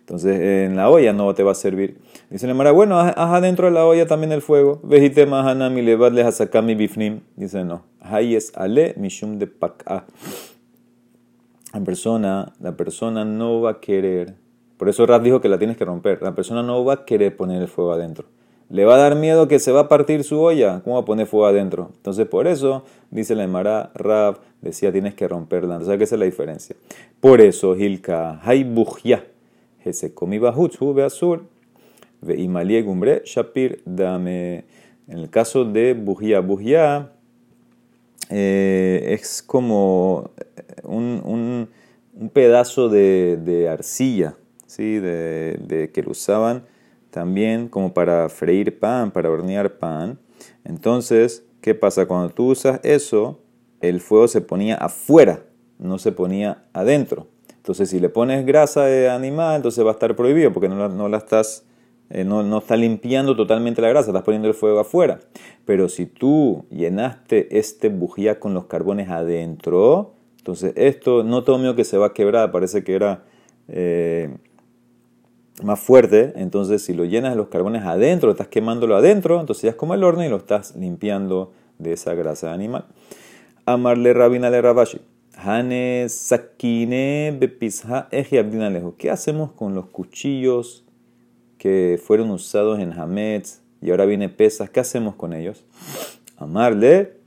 Entonces 0.00 0.38
en 0.38 0.76
la 0.76 0.90
olla 0.90 1.14
no 1.14 1.34
te 1.34 1.42
va 1.42 1.52
a 1.52 1.54
servir. 1.54 1.96
Dice 2.28 2.46
la 2.46 2.52
Mara, 2.52 2.70
bueno, 2.70 3.00
haz, 3.00 3.14
adentro 3.16 3.66
de 3.66 3.72
la 3.72 3.86
olla 3.86 4.06
también 4.06 4.32
el 4.32 4.42
fuego. 4.42 4.78
Vejite 4.82 5.24
mahanami 5.24 5.80
levadle 5.80 6.24
mi 6.62 6.74
bifnim. 6.74 7.20
Dice 7.36 7.64
no. 7.64 7.84
es 8.20 8.52
ale 8.54 8.92
mishum 8.98 9.38
de 9.38 9.46
pak'a. 9.46 10.04
La 11.72 11.80
persona, 11.80 12.52
la 12.60 12.76
persona 12.76 13.24
no 13.24 13.62
va 13.62 13.70
a 13.70 13.80
querer 13.80 14.34
por 14.78 14.88
eso 14.88 15.04
Raf 15.06 15.22
dijo 15.22 15.40
que 15.40 15.48
la 15.48 15.58
tienes 15.58 15.76
que 15.76 15.84
romper. 15.84 16.22
La 16.22 16.34
persona 16.34 16.62
no 16.62 16.84
va 16.84 16.94
a 16.94 17.04
querer 17.04 17.36
poner 17.36 17.60
el 17.60 17.68
fuego 17.68 17.92
adentro. 17.92 18.26
Le 18.70 18.84
va 18.84 18.96
a 18.96 18.98
dar 18.98 19.16
miedo 19.16 19.48
que 19.48 19.58
se 19.58 19.72
va 19.72 19.80
a 19.80 19.88
partir 19.88 20.24
su 20.24 20.40
olla. 20.40 20.80
¿Cómo 20.84 20.96
va 20.96 21.02
a 21.02 21.04
poner 21.04 21.26
fuego 21.26 21.46
adentro? 21.46 21.90
Entonces, 21.96 22.26
por 22.26 22.46
eso, 22.46 22.84
dice 23.10 23.34
la 23.34 23.44
Emara, 23.44 23.90
Rab 23.94 24.40
decía 24.60 24.92
tienes 24.92 25.14
que 25.14 25.26
romperla. 25.26 25.76
Entonces, 25.76 25.96
¿qué 25.96 26.04
es 26.04 26.12
la 26.12 26.24
diferencia? 26.24 26.76
Por 27.20 27.40
eso, 27.40 27.76
Hilka, 27.76 28.40
hay 28.42 28.64
bujya. 28.64 29.24
Ese 29.84 30.12
comi 30.12 30.38
ve 30.38 31.04
azul. 31.04 31.46
Ve 32.20 32.36
imalie 32.36 32.82
gumbre, 32.82 33.22
shapir, 33.24 33.80
dame. 33.84 34.64
En 35.06 35.18
el 35.18 35.30
caso 35.30 35.64
de 35.64 35.94
bujya, 35.94 36.40
bujya 36.40 37.12
eh, 38.30 39.16
es 39.18 39.42
como 39.42 40.30
un, 40.82 41.68
pedazo 42.32 42.88
de, 42.88 43.38
de 43.42 43.68
arcilla 43.68 44.34
¿sí? 44.66 44.98
de, 44.98 45.90
que 45.92 46.02
lo 46.02 46.10
usaban 46.12 46.64
también 47.18 47.66
como 47.66 47.94
para 47.94 48.28
freír 48.28 48.78
pan, 48.78 49.10
para 49.10 49.28
hornear 49.28 49.78
pan. 49.78 50.20
Entonces, 50.62 51.44
¿qué 51.60 51.74
pasa? 51.74 52.06
Cuando 52.06 52.32
tú 52.32 52.50
usas 52.50 52.78
eso, 52.84 53.40
el 53.80 54.00
fuego 54.00 54.28
se 54.28 54.40
ponía 54.40 54.76
afuera, 54.76 55.42
no 55.80 55.98
se 55.98 56.12
ponía 56.12 56.62
adentro. 56.72 57.26
Entonces, 57.56 57.90
si 57.90 57.98
le 57.98 58.08
pones 58.08 58.46
grasa 58.46 58.84
de 58.84 59.10
animal, 59.10 59.56
entonces 59.56 59.84
va 59.84 59.88
a 59.88 59.94
estar 59.94 60.14
prohibido 60.14 60.52
porque 60.52 60.68
no 60.68 60.76
la, 60.76 60.88
no 60.88 61.08
la 61.08 61.16
estás 61.16 61.64
eh, 62.08 62.22
no, 62.22 62.44
no 62.44 62.58
está 62.58 62.76
limpiando 62.76 63.34
totalmente 63.34 63.82
la 63.82 63.88
grasa, 63.88 64.10
estás 64.10 64.22
poniendo 64.22 64.46
el 64.46 64.54
fuego 64.54 64.78
afuera. 64.78 65.18
Pero 65.64 65.88
si 65.88 66.06
tú 66.06 66.66
llenaste 66.70 67.58
este 67.58 67.88
bujía 67.88 68.38
con 68.38 68.54
los 68.54 68.66
carbones 68.66 69.08
adentro, 69.08 70.14
entonces 70.36 70.72
esto 70.76 71.24
no 71.24 71.42
todo 71.42 71.58
mío 71.58 71.74
que 71.74 71.82
se 71.82 71.98
va 71.98 72.06
a 72.06 72.14
quebrar, 72.14 72.52
parece 72.52 72.84
que 72.84 72.94
era 72.94 73.24
eh, 73.66 74.30
más 75.62 75.80
fuerte. 75.80 76.32
Entonces 76.36 76.82
si 76.82 76.94
lo 76.94 77.04
llenas 77.04 77.32
de 77.32 77.36
los 77.36 77.48
carbones 77.48 77.84
adentro, 77.84 78.30
estás 78.30 78.48
quemándolo 78.48 78.96
adentro, 78.96 79.40
entonces 79.40 79.62
ya 79.62 79.70
es 79.70 79.76
como 79.76 79.94
el 79.94 80.04
horno 80.04 80.24
y 80.24 80.28
lo 80.28 80.36
estás 80.36 80.76
limpiando 80.76 81.52
de 81.78 81.92
esa 81.92 82.14
grasa 82.14 82.52
animal. 82.52 82.84
Amarle 83.66 84.12
rabina 84.12 84.50
le 84.50 84.60
rabashi. 84.60 85.00
Hane 85.36 86.08
sakine 86.08 87.36
bepisha 87.38 88.08
lejos. 88.10 88.94
¿Qué 88.98 89.10
hacemos 89.10 89.52
con 89.52 89.74
los 89.74 89.86
cuchillos 89.86 90.84
que 91.58 92.00
fueron 92.02 92.30
usados 92.30 92.80
en 92.80 92.92
Hametz 92.92 93.60
y 93.80 93.90
ahora 93.90 94.04
viene 94.04 94.28
pesas? 94.28 94.68
¿Qué 94.70 94.80
hacemos 94.80 95.14
con 95.14 95.32
ellos? 95.32 95.64
Amarle 96.38 97.18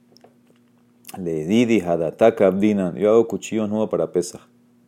le 1.18 1.46
didi 1.46 1.82
hadataka 1.82 2.48
abdinan. 2.48 2.96
Yo 2.96 3.12
hago 3.12 3.28
cuchillos 3.28 3.70
nuevos 3.70 3.90
para 3.90 4.12
pesas. 4.12 4.42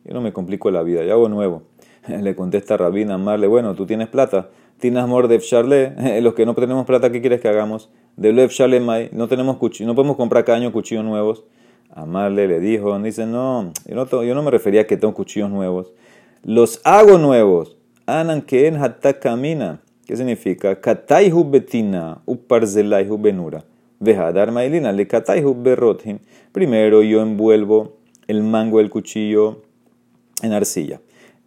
Yo 0.04 0.12
no 0.12 0.20
me 0.20 0.32
complico 0.34 0.70
la 0.70 0.82
vida, 0.82 1.02
yo 1.04 1.12
hago 1.12 1.28
nuevo. 1.30 1.62
Le 2.22 2.34
contesta 2.34 2.76
Rabina 2.76 3.14
Amarle, 3.14 3.46
bueno, 3.46 3.74
tú 3.74 3.86
tienes 3.86 4.08
plata. 4.08 4.50
Tienes 4.78 5.02
amor 5.02 5.28
de 5.28 5.38
Charle. 5.38 6.20
Los 6.20 6.34
que 6.34 6.46
no 6.46 6.54
tenemos 6.54 6.86
plata, 6.86 7.10
¿qué 7.10 7.20
quieres 7.20 7.40
que 7.40 7.48
hagamos? 7.48 7.90
De 8.16 8.32
Lev 8.32 8.50
Mai, 8.80 9.08
no 9.12 9.28
tenemos 9.28 9.56
cuchillos, 9.56 9.86
no 9.88 9.94
podemos 9.94 10.16
comprar 10.16 10.44
cada 10.44 10.58
año 10.58 10.72
cuchillos 10.72 11.04
nuevos. 11.04 11.44
Amarle 11.90 12.48
le 12.48 12.60
dijo, 12.60 12.98
dice, 12.98 13.24
no, 13.24 13.72
yo 13.86 13.94
no, 13.94 14.24
yo 14.24 14.34
no 14.34 14.42
me 14.42 14.50
refería 14.50 14.82
a 14.82 14.84
que 14.84 14.96
tengo 14.96 15.14
cuchillos 15.14 15.50
nuevos. 15.50 15.92
Los 16.42 16.80
hago 16.84 17.18
nuevos. 17.18 17.76
Anan 18.06 18.42
que 18.42 18.66
en 18.66 18.78
camina. 19.20 19.80
¿Qué 20.06 20.16
significa? 20.16 20.80
Kataihu 20.80 21.48
betina, 21.48 22.18
uparzelaihu 22.26 23.16
benura. 23.16 23.64
Vejadar 24.00 24.52
mailina, 24.52 24.92
le 24.92 25.06
kataihu. 25.06 25.62
Primero 26.52 27.02
yo 27.02 27.22
envuelvo 27.22 27.96
el 28.26 28.42
mango 28.42 28.78
del 28.78 28.90
cuchillo 28.90 29.62
en 30.42 30.52
arcilla. 30.52 31.00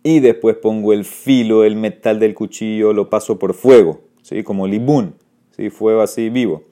Y 0.08 0.20
después 0.22 0.56
pongo 0.56 0.94
el 0.94 1.04
filo, 1.04 1.64
el 1.66 1.76
metal 1.76 2.20
del 2.20 2.34
cuchillo, 2.34 2.94
lo 2.94 3.10
paso 3.10 3.38
por 3.38 3.54
fuego, 3.54 4.02
¿sí? 4.22 4.44
como 4.44 4.66
libún, 4.66 5.16
¿sí? 5.56 5.70
fuego 5.70 6.02
así 6.02 6.30
vivo 6.30 6.64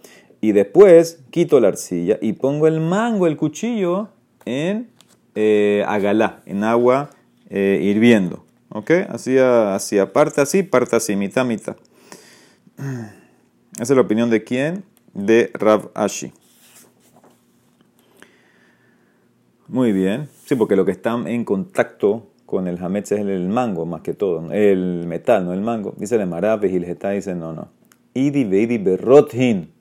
y 0.45 0.51
después 0.51 1.23
quito 1.31 1.59
la 1.59 1.69
arcilla 1.69 2.19
y 2.21 2.33
pongo 2.33 2.67
el 2.67 2.79
mango, 2.79 3.25
el 3.25 3.35
cuchillo, 3.35 4.09
en 4.45 4.91
eh, 5.33 5.83
agalá, 5.87 6.43
en 6.45 6.63
agua 6.63 7.09
eh, 7.49 7.79
hirviendo. 7.81 8.45
¿Ok? 8.69 8.91
Así, 9.09 9.39
así, 9.39 9.97
parte 10.13 10.41
así, 10.41 10.61
parte 10.61 10.95
así, 10.95 11.15
mitad, 11.15 11.45
mitad. 11.45 11.77
Esa 12.77 13.13
es 13.81 13.89
la 13.89 14.01
opinión 14.01 14.29
de 14.29 14.43
quién? 14.43 14.83
De 15.15 15.49
Rav 15.55 15.89
Ashi. 15.95 16.31
Muy 19.67 19.93
bien. 19.93 20.29
Sí, 20.45 20.55
porque 20.55 20.75
lo 20.75 20.85
que 20.85 20.91
está 20.91 21.13
en 21.25 21.43
contacto 21.43 22.27
con 22.45 22.67
el 22.67 22.83
hametz 22.83 23.11
es 23.11 23.19
el 23.19 23.47
mango, 23.49 23.85
más 23.85 24.01
que 24.01 24.13
todo. 24.13 24.51
El 24.51 25.05
metal, 25.07 25.45
no 25.45 25.53
el 25.53 25.61
mango. 25.61 25.93
Dice 25.97 26.15
el 26.15 26.27
Marab, 26.27 26.61
dice 26.61 27.35
no, 27.35 27.53
no. 27.53 27.69
Idi 28.13 28.43
veidi 28.43 28.77
berrothin 28.77 29.75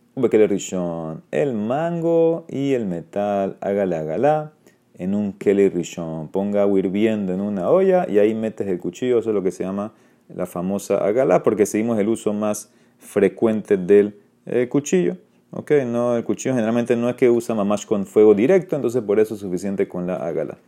el 1.30 1.54
mango 1.54 2.44
y 2.48 2.72
el 2.72 2.86
metal, 2.86 3.56
hágala, 3.60 3.98
hágala, 3.98 4.52
en 4.96 5.14
un 5.14 5.32
keli 5.32 5.68
rishon. 5.68 6.28
Ponga 6.28 6.62
agua 6.62 6.78
hirviendo 6.78 7.32
en 7.32 7.40
una 7.40 7.68
olla 7.68 8.06
y 8.08 8.18
ahí 8.18 8.32
metes 8.34 8.68
el 8.68 8.78
cuchillo, 8.78 9.18
eso 9.18 9.30
es 9.30 9.34
lo 9.34 9.42
que 9.42 9.50
se 9.50 9.64
llama 9.64 9.92
la 10.28 10.46
famosa 10.46 10.98
agala, 11.04 11.42
porque 11.42 11.66
seguimos 11.66 11.98
el 11.98 12.08
uso 12.08 12.32
más 12.32 12.70
frecuente 12.98 13.76
del 13.76 14.16
eh, 14.46 14.68
cuchillo. 14.68 15.16
Okay, 15.50 15.84
no, 15.84 16.16
el 16.16 16.24
cuchillo 16.24 16.54
generalmente 16.54 16.96
no 16.96 17.08
es 17.08 17.16
que 17.16 17.28
usa 17.30 17.54
mamash 17.54 17.84
con 17.84 18.06
fuego 18.06 18.34
directo, 18.34 18.76
entonces 18.76 19.02
por 19.02 19.18
eso 19.18 19.34
es 19.34 19.40
suficiente 19.40 19.88
con 19.88 20.06
la 20.06 20.16
agala. 20.16 20.58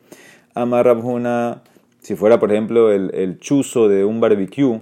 Amarrabjuna, 0.54 1.62
si 2.00 2.16
fuera 2.16 2.38
por 2.38 2.52
ejemplo 2.52 2.92
el, 2.92 3.10
el 3.14 3.38
chuzo 3.38 3.88
de 3.88 4.04
un 4.04 4.20
barbecue, 4.20 4.80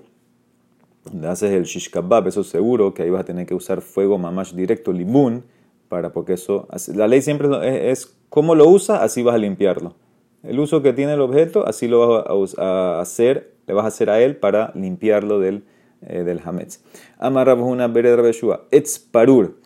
haces 1.26 1.52
el 1.52 1.64
shish 1.64 1.90
kebab, 1.90 2.28
eso 2.28 2.44
seguro 2.44 2.94
que 2.94 3.02
ahí 3.02 3.11
vas 3.11 3.23
a 3.23 3.25
tener 3.25 3.47
que 3.47 3.54
usar 3.54 3.80
fuego 3.80 4.18
mamash 4.18 4.52
directo, 4.54 4.92
libún, 4.92 5.44
para, 5.88 6.12
porque 6.12 6.35
eso, 6.35 6.66
la 6.94 7.06
ley 7.09 7.23
siempre 7.23 7.49
es, 7.62 8.06
es 8.06 8.16
cómo 8.28 8.54
lo 8.54 8.68
usas, 8.68 9.02
así 9.02 9.23
vas 9.23 9.35
a 9.35 9.38
limpiarlo. 9.38 9.94
El 10.42 10.61
uso 10.61 10.83
que 10.83 10.92
tiene 10.92 11.14
el 11.14 11.21
objeto, 11.21 11.66
así 11.66 11.88
lo 11.88 12.23
vas 12.23 12.59
a, 12.59 13.00
hacer, 13.00 13.54
le 13.66 13.75
vas 13.75 13.85
a 13.85 13.88
hacer 13.88 14.11
a 14.11 14.21
él 14.21 14.37
para 14.37 14.73
limpiarlo 14.75 15.40
del, 15.40 15.64
eh, 16.02 16.23
del 16.23 16.40
hametz. 16.44 16.83
Amarramos 17.18 17.71
una 17.71 17.88
beredra 17.88 18.23
beshua, 18.23 18.66
etz 18.71 18.99
parur. 18.99 19.56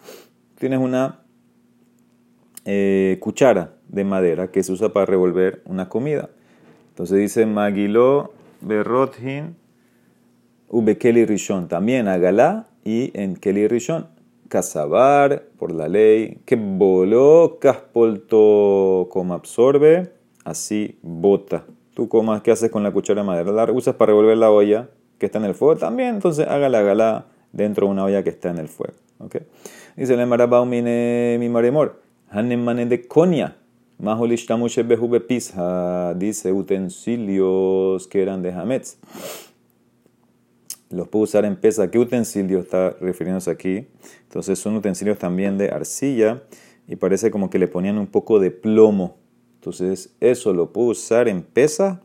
Tienes 0.56 0.78
una 0.78 1.22
eh, 2.64 3.16
cuchara 3.20 3.74
de 3.88 4.04
madera 4.04 4.52
que 4.52 4.62
se 4.62 4.70
usa 4.70 4.92
para 4.92 5.06
revolver 5.06 5.62
una 5.64 5.88
comida. 5.88 6.30
Entonces 6.98 7.18
dice 7.18 7.46
Magilo 7.46 8.32
berrothin 8.60 9.54
Ube 10.68 10.98
Keli 10.98 11.26
Rishon, 11.26 11.68
también 11.68 12.08
Agalá 12.08 12.66
y 12.84 13.12
en 13.14 13.36
Keli 13.36 13.68
Rishon. 13.68 14.08
Casabar, 14.48 15.44
por 15.60 15.70
la 15.70 15.86
ley, 15.86 16.40
que 16.44 16.56
voló, 16.56 17.58
caspolto, 17.60 19.06
como 19.12 19.34
absorbe, 19.34 20.10
así 20.42 20.98
bota. 21.02 21.66
Tú 21.94 22.08
comas, 22.08 22.42
¿qué 22.42 22.50
haces 22.50 22.68
con 22.68 22.82
la 22.82 22.90
cuchara 22.90 23.20
de 23.20 23.26
madera? 23.28 23.52
La 23.52 23.70
usas 23.70 23.94
para 23.94 24.10
revolver 24.10 24.36
la 24.36 24.50
olla 24.50 24.88
que 25.18 25.26
está 25.26 25.38
en 25.38 25.44
el 25.44 25.54
fuego 25.54 25.76
también, 25.76 26.16
entonces 26.16 26.48
hágala, 26.48 26.80
hágala 26.80 27.26
dentro 27.52 27.86
de 27.86 27.92
una 27.92 28.06
olla 28.06 28.24
que 28.24 28.30
está 28.30 28.50
en 28.50 28.58
el 28.58 28.66
fuego. 28.66 28.94
¿okay? 29.20 29.42
Dice 29.96 30.14
el 30.14 30.66
mine 30.66 31.36
mi 31.38 31.48
maremor, 31.48 32.02
mane 32.32 32.86
de 32.86 33.06
conia. 33.98 34.36
Dice 36.14 36.52
utensilios 36.52 38.08
que 38.08 38.22
eran 38.22 38.42
de 38.42 38.52
Hametz 38.52 38.96
los 40.90 41.08
puedo 41.08 41.24
usar 41.24 41.44
en 41.44 41.56
pesa. 41.56 41.90
¿Qué 41.90 41.98
utensilio 41.98 42.60
está 42.60 42.90
refiriéndose 43.00 43.50
aquí? 43.50 43.86
Entonces 44.22 44.58
son 44.58 44.76
utensilios 44.76 45.18
también 45.18 45.58
de 45.58 45.70
arcilla 45.70 46.42
y 46.86 46.96
parece 46.96 47.30
como 47.30 47.50
que 47.50 47.58
le 47.58 47.68
ponían 47.68 47.98
un 47.98 48.06
poco 48.06 48.38
de 48.38 48.50
plomo. 48.50 49.16
Entonces 49.56 50.14
eso 50.20 50.52
lo 50.52 50.72
puedo 50.72 50.88
usar 50.88 51.28
en 51.28 51.42
pesa, 51.42 52.00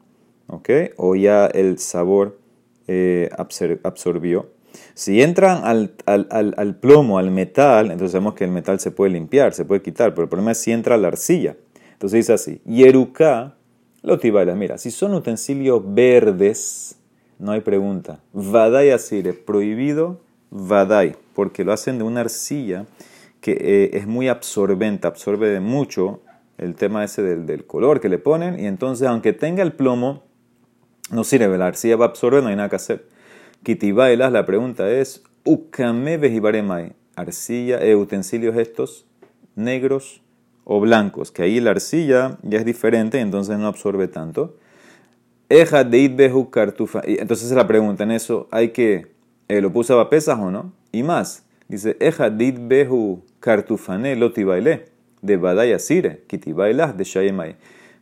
¿ok? 0.47 0.69
O 0.97 1.15
ya 1.15 1.45
el 1.47 1.79
sabor 1.79 2.39
eh, 2.87 3.29
absorbió. 3.37 4.51
Si 4.95 5.21
entran 5.21 5.63
al, 5.63 5.93
al, 6.07 6.75
plomo, 6.75 7.19
al 7.19 7.29
metal, 7.29 7.91
entonces 7.91 8.11
sabemos 8.11 8.33
que 8.33 8.43
el 8.43 8.51
metal 8.51 8.79
se 8.79 8.89
puede 8.89 9.11
limpiar, 9.11 9.53
se 9.53 9.65
puede 9.65 9.83
quitar, 9.83 10.11
pero 10.11 10.23
el 10.23 10.29
problema 10.29 10.51
es 10.51 10.57
si 10.57 10.71
entra 10.71 10.97
la 10.97 11.09
arcilla. 11.09 11.55
Entonces 11.93 12.17
dice 12.17 12.33
así, 12.33 12.61
yeruka, 12.65 13.55
lo 14.01 14.19
tibailas, 14.19 14.57
mira, 14.57 14.77
si 14.77 14.91
son 14.91 15.13
utensilios 15.13 15.81
verdes, 15.85 16.97
no 17.39 17.53
hay 17.53 17.61
pregunta. 17.61 18.19
Vadai 18.33 18.91
asire, 18.91 19.33
prohibido 19.33 20.19
vadai, 20.53 21.15
porque 21.33 21.63
lo 21.63 21.73
hacen 21.73 21.97
de 21.97 22.03
una 22.03 22.21
arcilla 22.21 22.85
que 23.41 23.57
eh, 23.59 23.97
es 23.97 24.07
muy 24.07 24.29
absorbente, 24.29 25.07
absorbe 25.07 25.59
mucho 25.59 26.21
el 26.57 26.75
tema 26.75 27.03
ese 27.03 27.23
del, 27.23 27.65
color 27.65 27.99
que 27.99 28.07
le 28.07 28.19
ponen, 28.19 28.59
y 28.59 28.67
entonces 28.67 29.07
aunque 29.07 29.33
tenga 29.33 29.63
el 29.63 29.73
plomo, 29.73 30.23
no 31.11 31.23
sirve, 31.23 31.57
la 31.57 31.67
arcilla 31.67 31.97
va 31.97 32.05
a 32.05 32.09
absorber, 32.09 32.43
no 32.43 32.49
hay 32.49 32.55
nada 32.55 32.69
que 32.69 32.75
hacer. 32.75 33.05
Kitibailas, 33.63 34.31
la 34.31 34.45
pregunta 34.45 34.89
es, 34.89 35.23
ukame 35.43 36.17
vejibaremai, 36.17 36.93
arcilla, 37.15 37.83
e 37.83 37.95
utensilios 37.95 38.55
estos, 38.55 39.05
negros 39.55 40.22
o 40.65 40.79
blancos, 40.79 41.31
que 41.31 41.43
ahí 41.43 41.59
la 41.59 41.71
arcilla 41.71 42.37
ya 42.43 42.59
es 42.59 42.65
diferente, 42.65 43.19
entonces 43.19 43.57
no 43.57 43.67
absorbe 43.67 44.07
tanto. 44.07 44.55
Eja 45.49 45.83
behu 45.83 46.49
cartufa. 46.49 47.01
Entonces 47.05 47.51
la 47.51 47.67
pregunta 47.67 48.03
en 48.03 48.11
eso, 48.11 48.47
hay 48.51 48.69
que, 48.69 49.07
eh, 49.47 49.61
¿lo 49.61 49.71
puso 49.71 49.99
a 49.99 50.09
pesas 50.09 50.39
o 50.39 50.51
no? 50.51 50.73
Y 50.91 51.03
más, 51.03 51.43
dice, 51.67 51.97
Eja 51.99 52.29
behu 52.29 53.23
cartufane 53.39 54.15
baile 54.45 54.85
de 55.21 55.37
badaya 55.37 55.79
sire, 55.79 56.23
kitibailas 56.27 56.97
de 56.97 57.03
shayemai. 57.03 57.55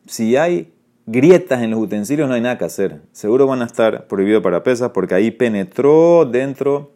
Si 0.07 0.35
hay 0.35 0.73
grietas 1.05 1.61
en 1.61 1.71
los 1.71 1.79
utensilios 1.79 2.27
no 2.27 2.35
hay 2.35 2.41
nada 2.41 2.57
que 2.57 2.65
hacer. 2.65 3.01
Seguro 3.11 3.47
van 3.47 3.61
a 3.61 3.65
estar 3.65 4.07
prohibidos 4.07 4.43
para 4.43 4.63
pesas 4.63 4.91
porque 4.91 5.15
ahí 5.15 5.31
penetró 5.31 6.25
dentro 6.25 6.91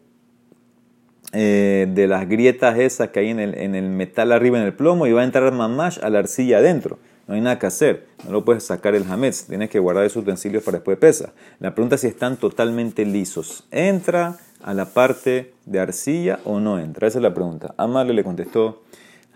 eh, 1.36 1.88
de 1.94 2.08
las 2.08 2.28
grietas 2.28 2.80
esas 2.80 3.10
que 3.10 3.20
hay 3.20 3.30
en 3.30 3.40
el, 3.40 3.56
en 3.56 3.76
el 3.76 3.90
metal 3.90 4.32
arriba 4.32 4.58
en 4.58 4.66
el 4.66 4.74
plomo 4.74 5.06
y 5.06 5.12
va 5.12 5.22
a 5.22 5.26
entrar 5.26 5.52
mamash 5.52 6.00
a 6.02 6.10
la 6.10 6.20
arcilla 6.20 6.58
adentro 6.58 6.98
no 7.28 7.34
hay 7.34 7.42
nada 7.42 7.58
que 7.58 7.66
hacer. 7.66 8.06
No 8.26 8.32
lo 8.32 8.46
puedes 8.46 8.64
sacar 8.64 8.96
el 8.96 9.04
hametz. 9.10 9.46
Tienes 9.46 9.70
que 9.70 9.80
guardar 9.80 10.06
esos 10.06 10.24
utensilios 10.24 10.64
para 10.64 10.78
después 10.78 10.98
pesa. 10.98 11.34
La 11.60 11.74
pregunta 11.74 11.96
es 11.96 12.02
si 12.02 12.08
están 12.08 12.38
totalmente 12.38 13.06
lisos. 13.06 13.66
¿Entra 13.72 14.38
a 14.62 14.74
la 14.74 14.86
parte 14.86 15.54
de 15.66 15.80
arcilla 15.80 16.40
o 16.46 16.60
no 16.60 16.80
entra? 16.80 17.08
Esa 17.08 17.20
es 17.20 17.24
la 17.24 17.34
pregunta. 17.34 17.74
Amale 17.78 18.14
le 18.14 18.24
contestó, 18.24 18.84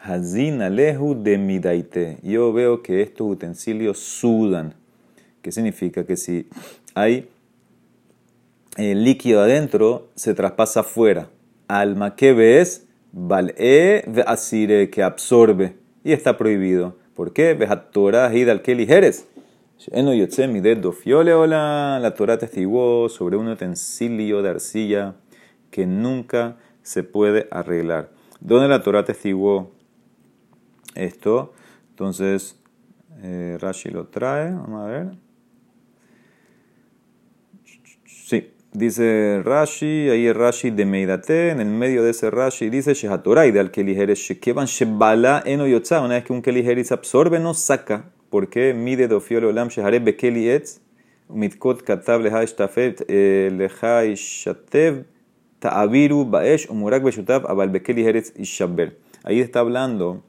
Hazin 0.02 0.62
alehu 0.62 1.16
de. 1.16 2.18
Yo 2.22 2.54
veo 2.54 2.84
que 2.84 3.02
estos 3.02 3.28
utensilios 3.28 3.98
sudan. 3.98 4.76
¿Qué 5.42 5.52
significa? 5.52 6.06
Que 6.06 6.16
si 6.16 6.48
hay 6.94 7.30
el 8.78 9.04
líquido 9.04 9.42
adentro 9.42 10.10
se 10.16 10.36
traspasa 10.36 10.82
afuera. 10.82 11.30
Alma 11.70 12.16
que 12.16 12.34
ves, 12.34 12.88
val'e 13.12 14.04
asire 14.26 14.90
que 14.90 15.04
absorbe 15.04 15.76
y 16.04 16.14
está 16.14 16.36
prohibido. 16.36 16.98
¿Por 17.14 17.32
qué? 17.32 17.56
Torah 17.92 18.26
al 18.26 18.62
que 18.64 18.74
ligeres. 18.74 19.28
Eno 19.92 20.12
yotze 20.16 20.48
mi 20.48 20.62
dedo 20.62 20.92
fiole 20.92 21.32
hola. 21.36 22.00
La 22.02 22.16
Torah 22.16 22.40
testiguó 22.40 23.08
sobre 23.08 23.38
un 23.38 23.48
utensilio 23.50 24.42
de 24.42 24.50
arcilla 24.50 25.16
que 25.70 25.86
nunca 25.86 26.58
se 26.82 27.04
puede 27.04 27.48
arreglar. 27.52 28.10
¿Dónde 28.40 28.68
la 28.68 28.82
Torah 28.82 29.06
testiguó 29.06 29.72
esto? 30.96 31.54
Entonces, 31.92 32.60
eh, 33.22 33.58
Rashi 33.60 33.90
lo 33.90 34.08
trae. 34.08 34.52
Vamos 34.52 34.82
a 34.82 34.88
ver. 34.88 35.12
Sí, 38.06 38.52
dice 38.72 39.42
Rashi, 39.44 40.10
ahí 40.10 40.28
es 40.28 40.36
Rashi 40.36 40.72
de 40.72 40.86
Meidate, 40.86 41.50
en 41.50 41.60
el 41.60 41.68
medio 41.68 42.04
de 42.04 42.12
ese 42.12 42.30
Rashi 42.30 42.70
dice 42.70 42.94
Shehatorai 42.94 43.52
de 43.52 43.60
al 43.60 43.72
Keliheres 43.72 44.20
Shekevan 44.20 44.66
Shebala 44.66 45.44
Eno 45.46 45.68
Yotza, 45.68 46.02
una 46.02 46.16
vez 46.16 46.24
que 46.24 46.34
un 46.34 46.42
Keliheres 46.42 46.92
absorbe, 46.92 47.40
no 47.40 47.54
saca. 47.54 48.12
¿Por 48.30 48.50
qué? 48.50 48.74
Mide 48.76 49.08
dofiol 49.08 49.46
olam 49.46 49.70
shehare 49.70 50.00
bekeli 50.00 50.50
etz, 50.50 50.82
mitkot 51.30 51.82
katab 51.82 52.22
leha 52.22 52.44
ishtafet 52.44 53.06
eh, 53.08 53.50
leha 53.52 54.06
ishatev 54.06 55.06
ta'aviru 55.60 56.26
baesh 56.26 56.70
umurak 56.70 57.04
beshutav 57.04 57.50
abal 57.50 57.70
bekeli 57.70 58.06
heretz 58.06 58.32
ishaber. 58.38 58.98
Ahí 59.24 59.40
está 59.40 59.62
hablando 59.62 60.24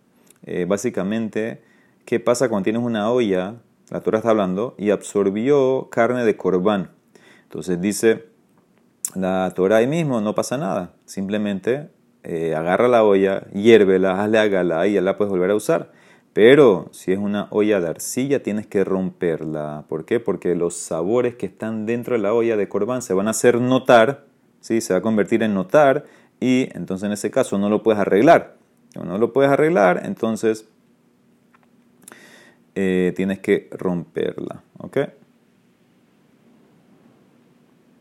eh, 0.47 0.65
básicamente 0.67 1.61
qué 2.07 2.21
pasa 2.21 2.49
cuando 2.49 2.65
tienes 2.65 2.83
una 2.83 3.11
olla, 3.11 3.57
la 3.91 4.01
Torah 4.01 4.19
está 4.19 4.31
hablando, 4.31 4.75
y 4.79 4.91
absorbió 4.91 5.89
carne 5.91 6.25
de 6.25 6.37
corbán. 6.37 6.91
Entonces 7.43 7.81
dice 7.81 8.30
la 9.15 9.53
Torah 9.55 9.77
ahí 9.77 9.87
mismo, 9.87 10.21
no 10.21 10.35
pasa 10.35 10.57
nada. 10.57 10.93
Simplemente 11.05 11.89
eh, 12.23 12.55
agarra 12.55 12.89
la 12.89 13.05
olla, 13.05 13.47
hiérvela, 13.53 14.23
hazle 14.23 14.39
a 14.39 14.87
y 14.87 14.93
ya 14.95 15.01
la 15.01 15.17
puedes 15.17 15.31
volver 15.31 15.51
a 15.51 15.55
usar. 15.55 15.91
Pero 16.33 16.89
si 16.93 17.13
es 17.13 17.19
una 17.19 17.49
olla 17.51 17.81
de 17.81 17.89
arcilla, 17.89 18.43
tienes 18.43 18.67
que 18.67 18.85
romperla. 18.85 19.85
¿Por 19.89 20.05
qué? 20.05 20.21
Porque 20.21 20.55
los 20.55 20.77
sabores 20.77 21.35
que 21.35 21.47
están 21.47 21.87
dentro 21.87 22.15
de 22.15 22.23
la 22.23 22.33
olla 22.33 22.57
de 22.57 22.69
corbán 22.69 23.03
se 23.03 23.15
van 23.15 23.27
a 23.27 23.31
hacer 23.31 23.61
notar, 23.61 24.27
¿sí? 24.61 24.81
se 24.81 24.93
va 24.93 25.01
a 25.01 25.03
convertir 25.03 25.43
en 25.43 25.55
notar, 25.55 26.05
y 26.39 26.69
entonces 26.77 27.07
en 27.07 27.13
ese 27.13 27.31
caso 27.31 27.59
no 27.59 27.69
lo 27.69 27.83
puedes 27.83 28.01
arreglar. 28.01 28.57
no 28.95 29.19
lo 29.19 29.33
puedes 29.33 29.51
arreglar, 29.51 30.03
entonces 30.05 30.69
eh, 32.77 33.13
tienes 33.17 33.41
que 33.41 33.69
romperla. 33.73 34.63
¿Ok? 34.79 34.99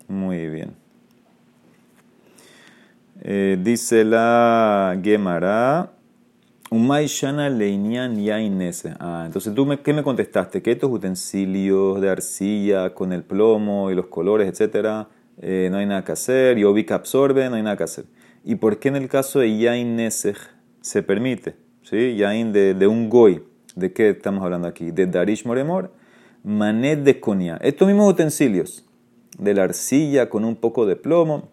Muy 0.07 0.47
bien. 0.47 0.75
Eh, 3.21 3.57
dice 3.61 4.05
la 4.05 4.97
Gemara. 5.03 5.91
Umay 6.71 7.07
shana 7.07 7.49
leinian 7.49 8.15
yainese. 8.23 8.93
Ah, 8.99 9.23
entonces 9.25 9.53
tú 9.55 9.65
me, 9.65 9.79
¿qué 9.79 9.91
me 9.91 10.03
contestaste? 10.03 10.61
Que 10.61 10.71
estos 10.71 10.91
utensilios 10.91 11.99
de 11.99 12.09
arcilla 12.09 12.93
con 12.93 13.11
el 13.11 13.23
plomo 13.23 13.89
y 13.89 13.95
los 13.95 14.05
colores, 14.05 14.47
etcétera, 14.47 15.09
eh, 15.41 15.69
no 15.71 15.77
hay 15.77 15.87
nada 15.87 16.03
que 16.03 16.11
hacer. 16.11 16.57
Y 16.59 16.85
que 16.85 16.93
absorbe, 16.93 17.49
no 17.49 17.55
hay 17.55 17.63
nada 17.63 17.75
que 17.75 17.83
hacer. 17.83 18.05
¿Y 18.45 18.55
por 18.55 18.79
qué 18.79 18.89
en 18.89 18.95
el 18.97 19.09
caso 19.09 19.39
de 19.39 19.57
yainesej 19.57 20.37
se 20.81 21.03
permite? 21.03 21.55
¿Sí? 21.81 22.15
Yain 22.15 22.53
de, 22.53 22.73
de, 22.75 22.87
un 22.87 23.09
goy. 23.09 23.43
¿De 23.75 23.91
qué 23.91 24.09
estamos 24.09 24.43
hablando 24.43 24.67
aquí? 24.67 24.91
De 24.91 25.07
Darish 25.07 25.45
Moremor. 25.45 25.91
Manet 26.43 26.99
de 26.99 27.19
conia. 27.19 27.57
Estos 27.61 27.87
mismos 27.87 28.11
utensilios 28.13 28.85
de 29.37 29.53
la 29.55 29.63
arcilla 29.63 30.29
con 30.29 30.45
un 30.45 30.55
poco 30.55 30.85
de 30.85 30.95
plomo 30.95 31.49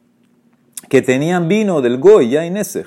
que 0.88 1.02
tenían 1.02 1.48
vino 1.48 1.80
del 1.80 1.98
goy, 1.98 2.30
yainesej 2.30 2.86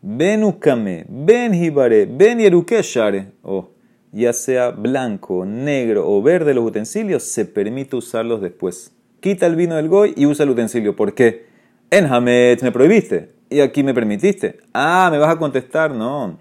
Ben 0.00 0.44
Ukame, 0.44 1.06
Ben 1.08 1.52
Hibare, 1.52 2.06
Ben 2.06 2.38
Yerukeshare, 2.38 3.32
o 3.42 3.70
ya 4.12 4.32
sea 4.32 4.70
blanco, 4.70 5.44
negro 5.44 6.08
o 6.08 6.22
verde 6.22 6.54
los 6.54 6.64
utensilios, 6.64 7.24
se 7.24 7.44
permite 7.44 7.96
usarlos 7.96 8.40
después. 8.40 8.92
Quita 9.20 9.46
el 9.46 9.56
vino 9.56 9.74
del 9.74 9.88
goy 9.88 10.14
y 10.16 10.26
usa 10.26 10.44
el 10.44 10.50
utensilio. 10.50 10.94
¿Por 10.94 11.14
qué? 11.14 11.46
En 11.90 12.06
Hamet 12.06 12.62
me 12.62 12.70
prohibiste 12.70 13.32
y 13.50 13.60
aquí 13.60 13.82
me 13.82 13.92
permitiste. 13.92 14.60
Ah, 14.72 15.08
me 15.10 15.18
vas 15.18 15.34
a 15.34 15.38
contestar, 15.38 15.90
no. 15.90 16.38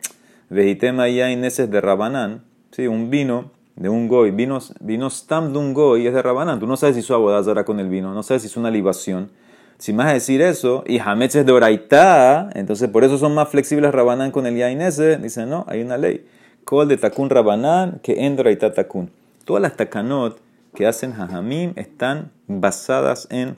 Vejitema 0.49 1.09
ya 1.09 1.31
ineses 1.31 1.69
de 1.69 1.81
Rabanán, 1.81 2.43
sí, 2.71 2.85
un 2.85 3.09
vino 3.09 3.51
de 3.75 3.89
un 3.89 4.07
goy, 4.07 4.31
vino, 4.31 4.59
vino 4.79 5.09
stam 5.09 5.51
de 5.51 5.59
un 5.59 5.73
goy 5.73 6.05
es 6.05 6.13
de 6.13 6.21
Rabanán. 6.21 6.59
Tú 6.59 6.67
no 6.67 6.77
sabes 6.77 6.95
si 6.95 7.01
su 7.01 7.13
abodazara 7.13 7.65
con 7.65 7.79
el 7.79 7.89
vino, 7.89 8.13
no 8.13 8.21
sabes 8.21 8.43
si 8.43 8.47
es 8.47 8.57
una 8.57 8.69
libación. 8.69 9.31
Si 9.79 9.93
a 9.99 10.13
decir 10.13 10.41
eso, 10.41 10.83
y 10.87 10.97
Hametz 10.97 11.35
es 11.35 11.45
de 11.45 11.51
Oraitá, 11.51 12.49
entonces 12.55 12.89
por 12.89 13.03
eso 13.03 13.19
son 13.19 13.35
más 13.35 13.49
flexibles 13.49 13.91
Rabanán 13.91 14.31
con 14.31 14.47
el 14.47 14.57
Yainese, 14.57 15.17
dice 15.17 15.45
no, 15.45 15.65
hay 15.67 15.81
una 15.81 15.97
ley. 15.97 16.25
Kol 16.63 16.87
de 16.87 16.97
Takun 16.97 17.29
Rabanán 17.29 17.99
que 18.01 18.25
en 18.25 18.35
Doraitá 18.35 18.73
Takun. 18.73 19.11
Todas 19.45 19.61
las 19.61 19.77
takanot 19.77 20.41
que 20.73 20.87
hacen 20.87 21.13
Jajamim 21.13 21.73
están 21.75 22.31
basadas 22.47 23.27
en 23.31 23.55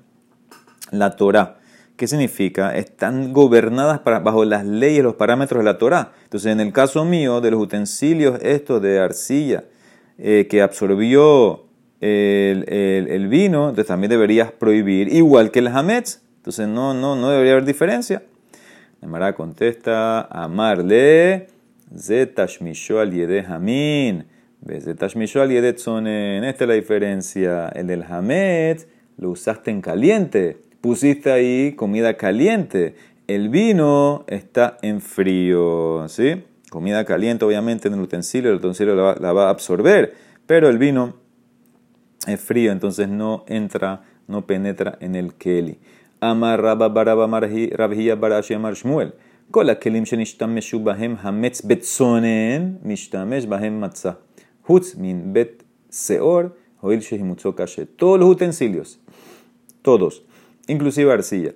la 0.91 1.15
Torah. 1.15 1.57
¿Qué 1.95 2.07
significa? 2.07 2.75
Están 2.75 3.33
gobernadas 3.33 4.01
bajo 4.03 4.45
las 4.45 4.65
leyes, 4.65 5.03
los 5.03 5.15
parámetros 5.15 5.59
de 5.59 5.65
la 5.65 5.77
Torah. 5.77 6.11
Entonces, 6.23 6.51
en 6.51 6.59
el 6.59 6.71
caso 6.71 7.03
mío, 7.03 7.41
de 7.41 7.51
los 7.51 7.61
utensilios 7.61 8.39
estos 8.41 8.81
de 8.81 8.99
arcilla 8.99 9.63
eh, 10.17 10.47
que 10.49 10.61
absorbió 10.61 11.65
el, 12.01 13.27
vino, 13.27 13.69
entonces 13.69 13.87
también 13.87 14.09
deberías 14.09 14.51
prohibir, 14.51 15.13
igual 15.13 15.51
que 15.51 15.59
el 15.59 15.67
hametz. 15.67 16.21
Entonces 16.37 16.67
no, 16.67 16.93
no, 16.93 17.15
no 17.15 17.29
debería 17.29 17.53
haber 17.53 17.65
diferencia. 17.65 18.23
Nemara 19.01 19.33
contesta, 19.33 20.21
amarle, 20.21 21.47
zetashmisho 21.95 22.99
al 22.99 23.11
yede 23.11 23.45
hamin, 23.45 24.25
zetashmisho 24.65 25.41
al 25.41 25.49
yede 25.49 25.73
tzonen. 25.73 26.43
Esta 26.43 26.63
es 26.63 26.67
la 26.67 26.73
diferencia. 26.73 27.69
El 27.69 27.87
del 27.87 28.03
hametz 28.03 28.87
lo 29.17 29.31
usaste 29.31 29.71
en 29.71 29.81
caliente, 29.81 30.57
pusiste 30.81 31.31
ahí 31.31 31.73
comida 31.73 32.15
caliente. 32.15 32.95
El 33.27 33.49
vino 33.49 34.25
está 34.27 34.77
en 34.81 35.01
frío, 35.01 36.07
¿sí? 36.07 36.43
Comida 36.69 37.03
caliente, 37.05 37.45
obviamente, 37.45 37.87
en 37.87 37.95
el 37.95 38.01
utensilio, 38.01 38.49
el 38.49 38.57
utensilio 38.57 38.95
la, 38.95 39.15
la 39.19 39.33
va 39.33 39.47
a 39.47 39.49
absorber, 39.49 40.13
pero 40.45 40.69
el 40.69 40.77
vino 40.77 41.15
es 42.26 42.40
frío, 42.40 42.72
entonces 42.72 43.08
no 43.08 43.44
entra, 43.46 44.04
no 44.26 44.46
penetra 44.46 44.96
en 45.00 45.14
el 45.14 45.34
keli. 45.34 45.78
Amar 46.20 46.62
Rabba 46.62 46.88
Baraba 46.88 47.26
Rabhia 47.26 48.16
Barashi 48.16 48.54
Amar 48.54 48.74
Shmuel. 48.74 49.12
כל 49.50 49.70
הכלים 49.70 50.04
שנשתמשו 50.06 50.78
בהם 50.80 51.14
המץ 51.20 51.62
בצונן, 51.62 52.72
משתמש 52.82 53.46
בהם 53.46 53.80
מצה. 53.80 54.10
חוץ 54.66 54.94
מן 54.98 55.32
בית 55.32 55.62
שאור, 55.90 56.42
הואיל 56.80 57.00
שהימוצו 57.00 57.52
קשה. 57.52 57.82
Todos 57.96 58.20
los 58.20 58.28
utensilios, 58.28 58.98
todos, 59.82 60.22
inclusive 60.66 61.12
arcilla, 61.12 61.52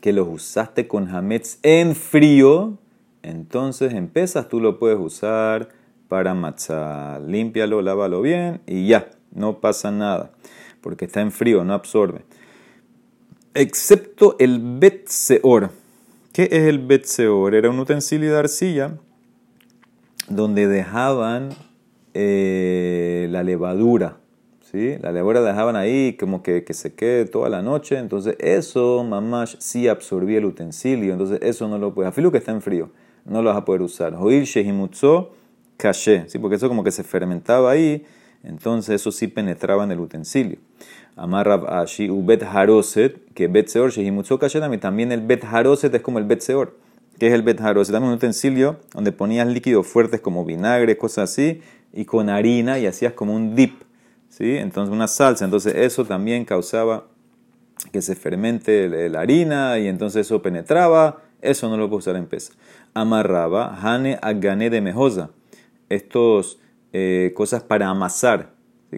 que 0.00 0.12
los 0.12 0.28
usaste 0.28 0.86
con 0.86 1.08
hametz 1.08 1.58
en 1.62 1.94
frío, 1.94 2.78
entonces 3.22 3.92
en 3.92 4.08
pesas 4.08 4.48
tú 4.48 4.60
lo 4.60 4.78
puedes 4.78 4.98
usar 4.98 5.68
para 6.08 6.32
matzah. 6.34 7.18
Límpialo, 7.20 7.82
lávalo 7.82 8.22
bien 8.22 8.60
y 8.66 8.86
ya 8.86 9.08
no 9.31 9.59
pasa 9.59 9.91
nada, 9.91 10.31
porque 10.81 11.05
está 11.05 11.21
en 11.21 11.31
frío, 11.31 11.63
no 11.63 11.73
absorbe. 11.73 12.21
Excepto 13.53 14.35
el 14.39 14.59
betseor. 14.79 15.71
¿Qué 16.31 16.43
es 16.43 16.63
el 16.63 16.79
betseor? 16.79 17.55
Era 17.55 17.69
un 17.69 17.79
utensilio 17.79 18.31
de 18.31 18.37
arcilla 18.37 18.97
donde 20.29 20.67
dejaban 20.67 21.49
eh, 22.13 23.27
la 23.31 23.43
levadura. 23.43 24.17
¿sí? 24.71 24.97
La 25.01 25.11
levadura 25.11 25.41
dejaban 25.41 25.75
ahí 25.75 26.15
como 26.19 26.43
que, 26.43 26.63
que, 26.63 26.73
se 26.73 26.93
quede 26.93 27.25
toda 27.25 27.49
la 27.49 27.61
noche. 27.61 27.97
Entonces 27.97 28.35
eso, 28.39 29.03
mamás, 29.03 29.57
sí 29.59 29.87
absorbía 29.87 30.37
el 30.37 30.45
utensilio. 30.45 31.11
Entonces 31.11 31.39
eso 31.41 31.67
no 31.67 31.77
lo 31.77 31.93
puedes. 31.93 32.09
Afilo 32.09 32.31
que 32.31 32.37
está 32.37 32.51
en 32.51 32.61
frío. 32.61 32.91
No 33.25 33.41
lo 33.41 33.49
vas 33.49 33.57
a 33.57 33.65
poder 33.65 33.81
usar. 33.81 34.15
Hoil 34.15 34.43
shehimutzo 34.43 35.31
caché. 35.77 36.25
¿sí? 36.27 36.39
Porque 36.39 36.55
eso 36.57 36.67
como 36.67 36.83
que 36.83 36.91
se 36.91 37.03
fermentaba 37.03 37.71
ahí 37.71 38.05
entonces 38.47 39.01
eso 39.01 39.11
sí 39.11 39.27
penetraba 39.27 39.83
en 39.83 39.91
el 39.91 39.99
utensilio. 39.99 40.57
Amarrab 41.17 41.67
ashi 41.67 42.09
ubet 42.09 42.43
haroset, 42.43 43.33
que 43.33 43.47
bet 43.47 43.67
seor 43.67 43.91
y 43.97 44.77
también 44.77 45.11
el 45.11 45.21
bet 45.21 45.43
haroset 45.43 45.93
es 45.93 46.01
como 46.01 46.17
el 46.17 46.25
bet 46.25 46.39
seor. 46.39 46.77
¿Qué 47.19 47.27
es 47.27 47.33
el 47.33 47.41
bet 47.41 47.59
haroset? 47.59 47.91
También 47.91 48.11
un 48.11 48.17
utensilio 48.17 48.77
donde 48.93 49.11
ponías 49.11 49.47
líquidos 49.47 49.85
fuertes 49.85 50.21
como 50.21 50.45
vinagre, 50.45 50.97
cosas 50.97 51.31
así, 51.31 51.61
y 51.91 52.05
con 52.05 52.29
harina 52.29 52.79
y 52.79 52.85
hacías 52.85 53.13
como 53.13 53.35
un 53.35 53.53
dip, 53.53 53.81
¿sí? 54.29 54.55
Entonces 54.55 54.93
una 54.93 55.07
salsa. 55.07 55.43
Entonces 55.43 55.75
eso 55.75 56.05
también 56.05 56.45
causaba 56.45 57.07
que 57.91 58.01
se 58.01 58.15
fermente 58.15 59.09
la 59.09 59.19
harina 59.19 59.77
y 59.77 59.87
entonces 59.87 60.25
eso 60.25 60.41
penetraba. 60.41 61.21
Eso 61.41 61.69
no 61.69 61.75
lo 61.75 61.89
puedo 61.89 61.99
usar 61.99 62.15
en 62.15 62.27
pesa. 62.27 62.53
Amarraba 62.93 63.77
hane 63.81 64.17
agane 64.21 64.69
de 64.69 64.79
mejosa. 64.79 65.31
Estos 65.89 66.59
eh, 66.93 67.33
cosas 67.35 67.63
para 67.63 67.87
amasar, 67.89 68.51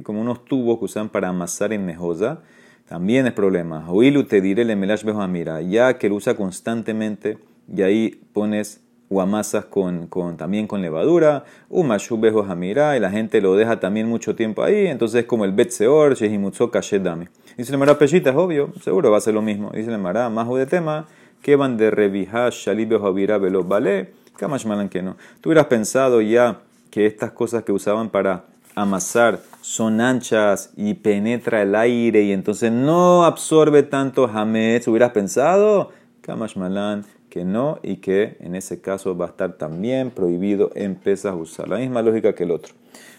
como 0.03 0.21
unos 0.21 0.45
tubos 0.45 0.79
que 0.79 0.85
usan 0.85 1.09
para 1.09 1.29
amasar 1.29 1.73
en 1.73 1.85
mejosa. 1.85 2.41
también 2.87 3.27
es 3.27 3.33
problema. 3.33 3.85
Oilu 3.89 4.23
te 4.23 4.41
diré 4.41 4.65
le 4.65 4.75
melash 4.75 5.03
mira, 5.05 5.61
ya 5.61 5.97
que 5.97 6.09
lo 6.09 6.15
usa 6.15 6.35
constantemente 6.35 7.37
y 7.73 7.81
ahí 7.81 8.21
pones 8.33 8.81
o 9.09 9.21
amasas 9.21 9.65
con, 9.65 10.07
también 10.37 10.67
con 10.67 10.81
levadura, 10.81 11.43
umashu 11.69 12.19
bejo 12.19 12.43
hamira, 12.43 12.95
y 12.95 12.99
la 12.99 13.09
gente 13.09 13.41
lo 13.41 13.55
deja 13.55 13.79
también 13.79 14.07
mucho 14.07 14.35
tiempo 14.35 14.63
ahí, 14.63 14.85
entonces 14.85 15.21
es 15.21 15.25
como 15.25 15.45
el 15.45 15.51
betseor, 15.51 16.15
shehimutzo 16.15 16.71
dame. 17.01 17.29
Dice 17.57 17.71
el 17.71 17.79
Mará 17.79 17.97
Peshita, 17.97 18.29
es 18.29 18.35
obvio, 18.35 18.71
seguro 18.81 19.11
va 19.11 19.17
a 19.17 19.21
ser 19.21 19.33
lo 19.33 19.41
mismo. 19.41 19.71
Dice 19.73 19.91
el 19.91 19.97
Mará, 19.97 20.29
más 20.29 20.47
de 20.47 20.65
tema, 20.65 21.07
que 21.41 21.55
van 21.55 21.75
de 21.77 21.89
revija 21.89 22.49
shalib 22.51 22.99
javira 23.01 23.37
velo 23.37 23.63
vale, 23.63 24.13
kamash 24.37 24.65
malan 24.65 24.89
que 24.89 25.01
no. 25.01 25.17
Tú 25.41 25.49
hubieras 25.49 25.65
pensado 25.65 26.21
ya 26.21 26.61
que 26.89 27.05
estas 27.05 27.31
cosas 27.31 27.63
que 27.63 27.71
usaban 27.71 28.09
para 28.09 28.45
amasar 28.75 29.41
son 29.61 30.01
anchas 30.01 30.71
y 30.77 30.95
penetra 30.95 31.61
el 31.61 31.75
aire 31.75 32.23
y 32.23 32.31
entonces 32.31 32.71
no 32.71 33.25
absorbe 33.25 33.83
tanto 33.83 34.27
hametz, 34.27 34.87
hubieras 34.87 35.11
pensado, 35.11 35.91
kamash 36.21 36.55
malan 36.55 37.05
que 37.29 37.45
no 37.45 37.79
y 37.83 37.97
que 37.97 38.37
en 38.39 38.55
ese 38.55 38.81
caso 38.81 39.15
va 39.15 39.25
a 39.25 39.29
estar 39.29 39.53
también 39.53 40.11
prohibido 40.11 40.71
en 40.75 40.95
pesas 40.95 41.35
usar. 41.35 41.67
La 41.67 41.77
misma 41.77 42.01
lógica 42.01 42.33
que 42.33 42.43
el 42.43 42.51
otro. 42.51 42.73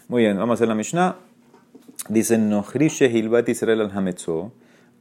Muy 0.09 0.22
bien, 0.22 0.37
vamos 0.37 0.54
a 0.54 0.54
hacer 0.54 0.68
la 0.68 0.74
Mishnah. 0.74 1.16
Dice, 2.09 2.38
Nohri 2.38 2.88
Shehilbat 2.88 3.48
Israel 3.48 3.83
al 3.83 3.96
Hametzo, 3.96 4.52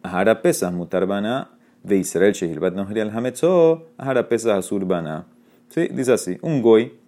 Ahara 0.04 0.42
pesas 0.42 0.72
mutarbana 0.72 1.50
de 1.84 1.98
Israel 1.98 2.34
Shehilbat 2.34 2.74
Nohri 2.74 3.00
al 3.00 3.10
Hametzo, 3.10 3.88
Ahara 3.98 4.30
pesas 4.30 4.60
asurbana. 4.60 5.26
¿Sí? 5.70 5.88
Dice 5.88 6.14
así, 6.14 6.38
un 6.42 6.62
goy 6.62 6.99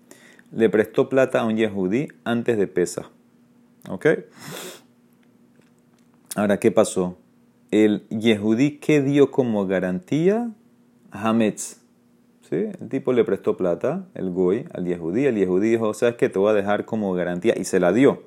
le 0.51 0.69
prestó 0.69 1.09
plata 1.09 1.41
a 1.41 1.45
un 1.45 1.57
yehudí 1.57 2.07
antes 2.23 2.57
de 2.57 2.67
pesa. 2.67 3.09
¿Ok? 3.89 4.07
Ahora, 6.35 6.59
¿qué 6.59 6.71
pasó? 6.71 7.17
El 7.71 8.07
yehudí, 8.09 8.77
¿qué 8.77 9.01
dio 9.01 9.31
como 9.31 9.65
garantía? 9.65 10.51
Hametz. 11.11 11.81
El 12.51 12.89
tipo 12.89 13.13
le 13.13 13.23
prestó 13.23 13.55
plata, 13.55 14.07
el 14.13 14.29
goy, 14.29 14.65
al 14.73 14.85
yehudí. 14.85 15.25
El 15.25 15.35
yehudí 15.35 15.69
dijo, 15.69 15.93
¿sabes 15.93 16.15
qué? 16.15 16.27
Te 16.27 16.37
voy 16.37 16.49
a 16.51 16.53
dejar 16.53 16.83
como 16.83 17.13
garantía. 17.13 17.53
Y 17.57 17.63
se 17.63 17.79
la 17.79 17.93
dio. 17.93 18.23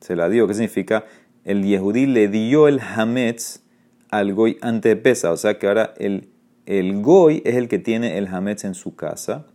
Se 0.00 0.14
la 0.14 0.28
dio. 0.28 0.46
¿Qué 0.46 0.52
significa? 0.52 1.06
El 1.44 1.64
yehudí 1.64 2.04
le 2.04 2.28
dio 2.28 2.68
el 2.68 2.80
hametz 2.80 3.62
al 4.10 4.34
goy 4.34 4.58
ante 4.60 4.90
de 4.90 4.96
pesa. 4.96 5.32
O 5.32 5.38
sea 5.38 5.58
que 5.58 5.68
ahora 5.68 5.94
el, 5.96 6.28
el 6.66 7.00
goy 7.00 7.40
es 7.46 7.56
el 7.56 7.68
que 7.68 7.78
tiene 7.78 8.18
el 8.18 8.28
hametz 8.28 8.64
en 8.64 8.74
su 8.74 8.94
casa. 8.94 9.46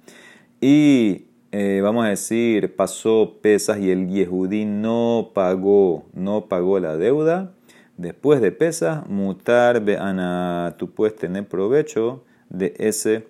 Y 0.62 1.27
eh, 1.52 1.80
vamos 1.82 2.06
a 2.06 2.10
decir, 2.10 2.76
pasó 2.76 3.38
pesas 3.42 3.80
y 3.80 3.90
el 3.90 4.10
yehudí 4.10 4.66
no 4.66 5.32
pagó, 5.34 6.06
no 6.14 6.48
pagó 6.48 6.80
la 6.80 6.98
deuda. 6.98 7.54
Después 7.96 8.42
de 8.42 8.52
pesas, 8.52 9.08
mutar 9.08 9.84
ana, 10.00 10.76
tú 10.78 10.92
puedes 10.92 11.16
tener 11.16 11.48
provecho 11.48 12.24
de 12.50 12.74
ese 12.78 13.28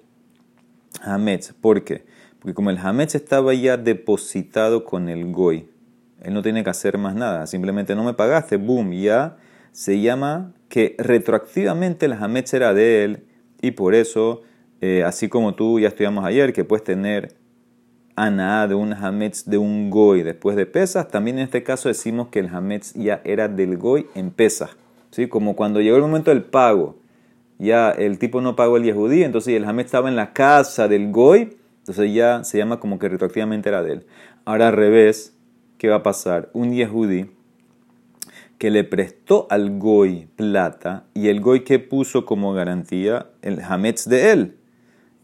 Hametz. 1.01 1.53
¿Por 1.53 1.83
qué? 1.83 2.05
Porque 2.39 2.53
como 2.53 2.69
el 2.69 2.77
Hametz 2.77 3.15
estaba 3.15 3.53
ya 3.53 3.77
depositado 3.77 4.83
con 4.83 5.09
el 5.09 5.31
Goy, 5.31 5.69
él 6.21 6.33
no 6.33 6.41
tiene 6.41 6.63
que 6.63 6.69
hacer 6.69 6.97
más 6.97 7.15
nada. 7.15 7.45
Simplemente 7.47 7.95
no 7.95 8.03
me 8.03 8.13
pagaste, 8.13 8.57
boom, 8.57 8.93
ya 8.93 9.37
se 9.71 10.01
llama 10.01 10.53
que 10.69 10.95
retroactivamente 10.97 12.07
el 12.07 12.13
Hametz 12.13 12.53
era 12.53 12.73
de 12.73 13.03
él 13.03 13.27
y 13.61 13.71
por 13.71 13.93
eso, 13.93 14.41
eh, 14.81 15.03
así 15.03 15.29
como 15.29 15.55
tú 15.55 15.79
ya 15.79 15.89
estudiamos 15.89 16.25
ayer, 16.25 16.51
que 16.51 16.65
puedes 16.65 16.83
tener 16.83 17.35
ana 18.17 18.67
de 18.67 18.75
un 18.75 18.93
Hametz 18.93 19.45
de 19.45 19.57
un 19.57 19.89
Goy 19.89 20.23
después 20.23 20.57
de 20.57 20.65
pesas, 20.65 21.07
también 21.07 21.37
en 21.37 21.45
este 21.45 21.63
caso 21.63 21.87
decimos 21.87 22.27
que 22.27 22.39
el 22.39 22.47
Hametz 22.47 22.93
ya 22.95 23.21
era 23.23 23.47
del 23.47 23.77
Goy 23.77 24.07
en 24.13 24.31
pesas. 24.31 24.71
¿sí? 25.11 25.29
Como 25.29 25.55
cuando 25.55 25.79
llegó 25.79 25.95
el 25.95 26.01
momento 26.01 26.31
del 26.31 26.43
pago 26.43 26.97
ya 27.59 27.91
el 27.91 28.19
tipo 28.19 28.41
no 28.41 28.55
pagó 28.55 28.77
el 28.77 28.83
Yehudí, 28.83 29.23
entonces 29.23 29.55
el 29.55 29.65
Hamed 29.65 29.85
estaba 29.85 30.09
en 30.09 30.15
la 30.15 30.33
casa 30.33 30.87
del 30.87 31.11
Goy, 31.11 31.57
entonces 31.79 32.13
ya 32.13 32.43
se 32.43 32.57
llama 32.57 32.79
como 32.79 32.99
que 32.99 33.09
retroactivamente 33.09 33.69
era 33.69 33.81
de 33.81 33.93
él. 33.93 34.05
Ahora 34.45 34.67
al 34.67 34.73
revés, 34.73 35.35
¿qué 35.77 35.89
va 35.89 35.97
a 35.97 36.03
pasar? 36.03 36.49
Un 36.53 36.73
Yehudí 36.73 37.31
que 38.57 38.69
le 38.69 38.83
prestó 38.83 39.47
al 39.49 39.77
Goy 39.77 40.27
plata 40.35 41.05
y 41.13 41.29
el 41.29 41.41
Goy 41.41 41.63
que 41.63 41.79
puso 41.79 42.25
como 42.25 42.53
garantía 42.53 43.27
el 43.41 43.61
Hametz 43.61 44.07
de 44.07 44.31
él. 44.31 44.57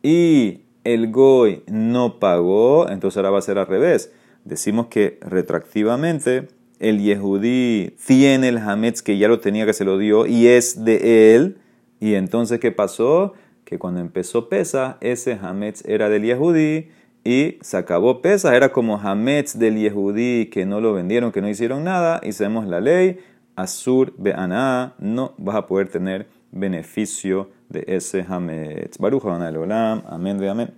Y 0.01 0.61
el 0.83 1.11
Goy 1.11 1.63
no 1.67 2.19
pagó, 2.19 2.89
entonces 2.89 3.17
ahora 3.17 3.31
va 3.31 3.39
a 3.39 3.41
ser 3.41 3.57
al 3.57 3.67
revés. 3.67 4.11
Decimos 4.43 4.87
que 4.87 5.19
retroactivamente 5.21 6.47
el 6.79 7.01
Yehudí 7.01 7.95
tiene 8.05 8.49
el 8.49 8.57
Hametz 8.57 9.01
que 9.01 9.17
ya 9.17 9.27
lo 9.27 9.39
tenía 9.39 9.65
que 9.65 9.73
se 9.73 9.85
lo 9.85 9.97
dio 9.97 10.25
y 10.25 10.47
es 10.47 10.83
de 10.83 11.35
él 11.35 11.57
y 11.99 12.15
entonces, 12.15 12.59
¿qué 12.59 12.71
pasó? 12.71 13.33
Que 13.63 13.79
cuando 13.79 14.01
empezó 14.01 14.49
Pesa, 14.49 14.97
ese 14.99 15.39
Hametz 15.41 15.85
era 15.87 16.09
del 16.09 16.23
Yehudí 16.23 16.89
y 17.23 17.57
se 17.61 17.77
acabó 17.77 18.21
Pesa, 18.21 18.55
era 18.57 18.73
como 18.73 18.97
Hametz 18.97 19.57
del 19.57 19.77
Yehudí 19.77 20.47
que 20.47 20.65
no 20.65 20.81
lo 20.81 20.93
vendieron, 20.93 21.31
que 21.31 21.41
no 21.41 21.47
hicieron 21.47 21.85
nada, 21.85 22.19
sabemos 22.33 22.67
la 22.67 22.81
ley, 22.81 23.19
Asur 23.55 24.13
Be'aná, 24.17 24.95
no 24.99 25.33
vas 25.37 25.55
a 25.55 25.67
poder 25.67 25.87
tener 25.87 26.27
beneficio 26.53 27.49
de 27.69 27.83
ese 27.87 28.25
Hametz. 28.27 28.97
Baruch 28.97 29.25
Olam, 29.25 30.03
amén 30.07 30.37
de 30.37 30.49
amén. 30.49 30.69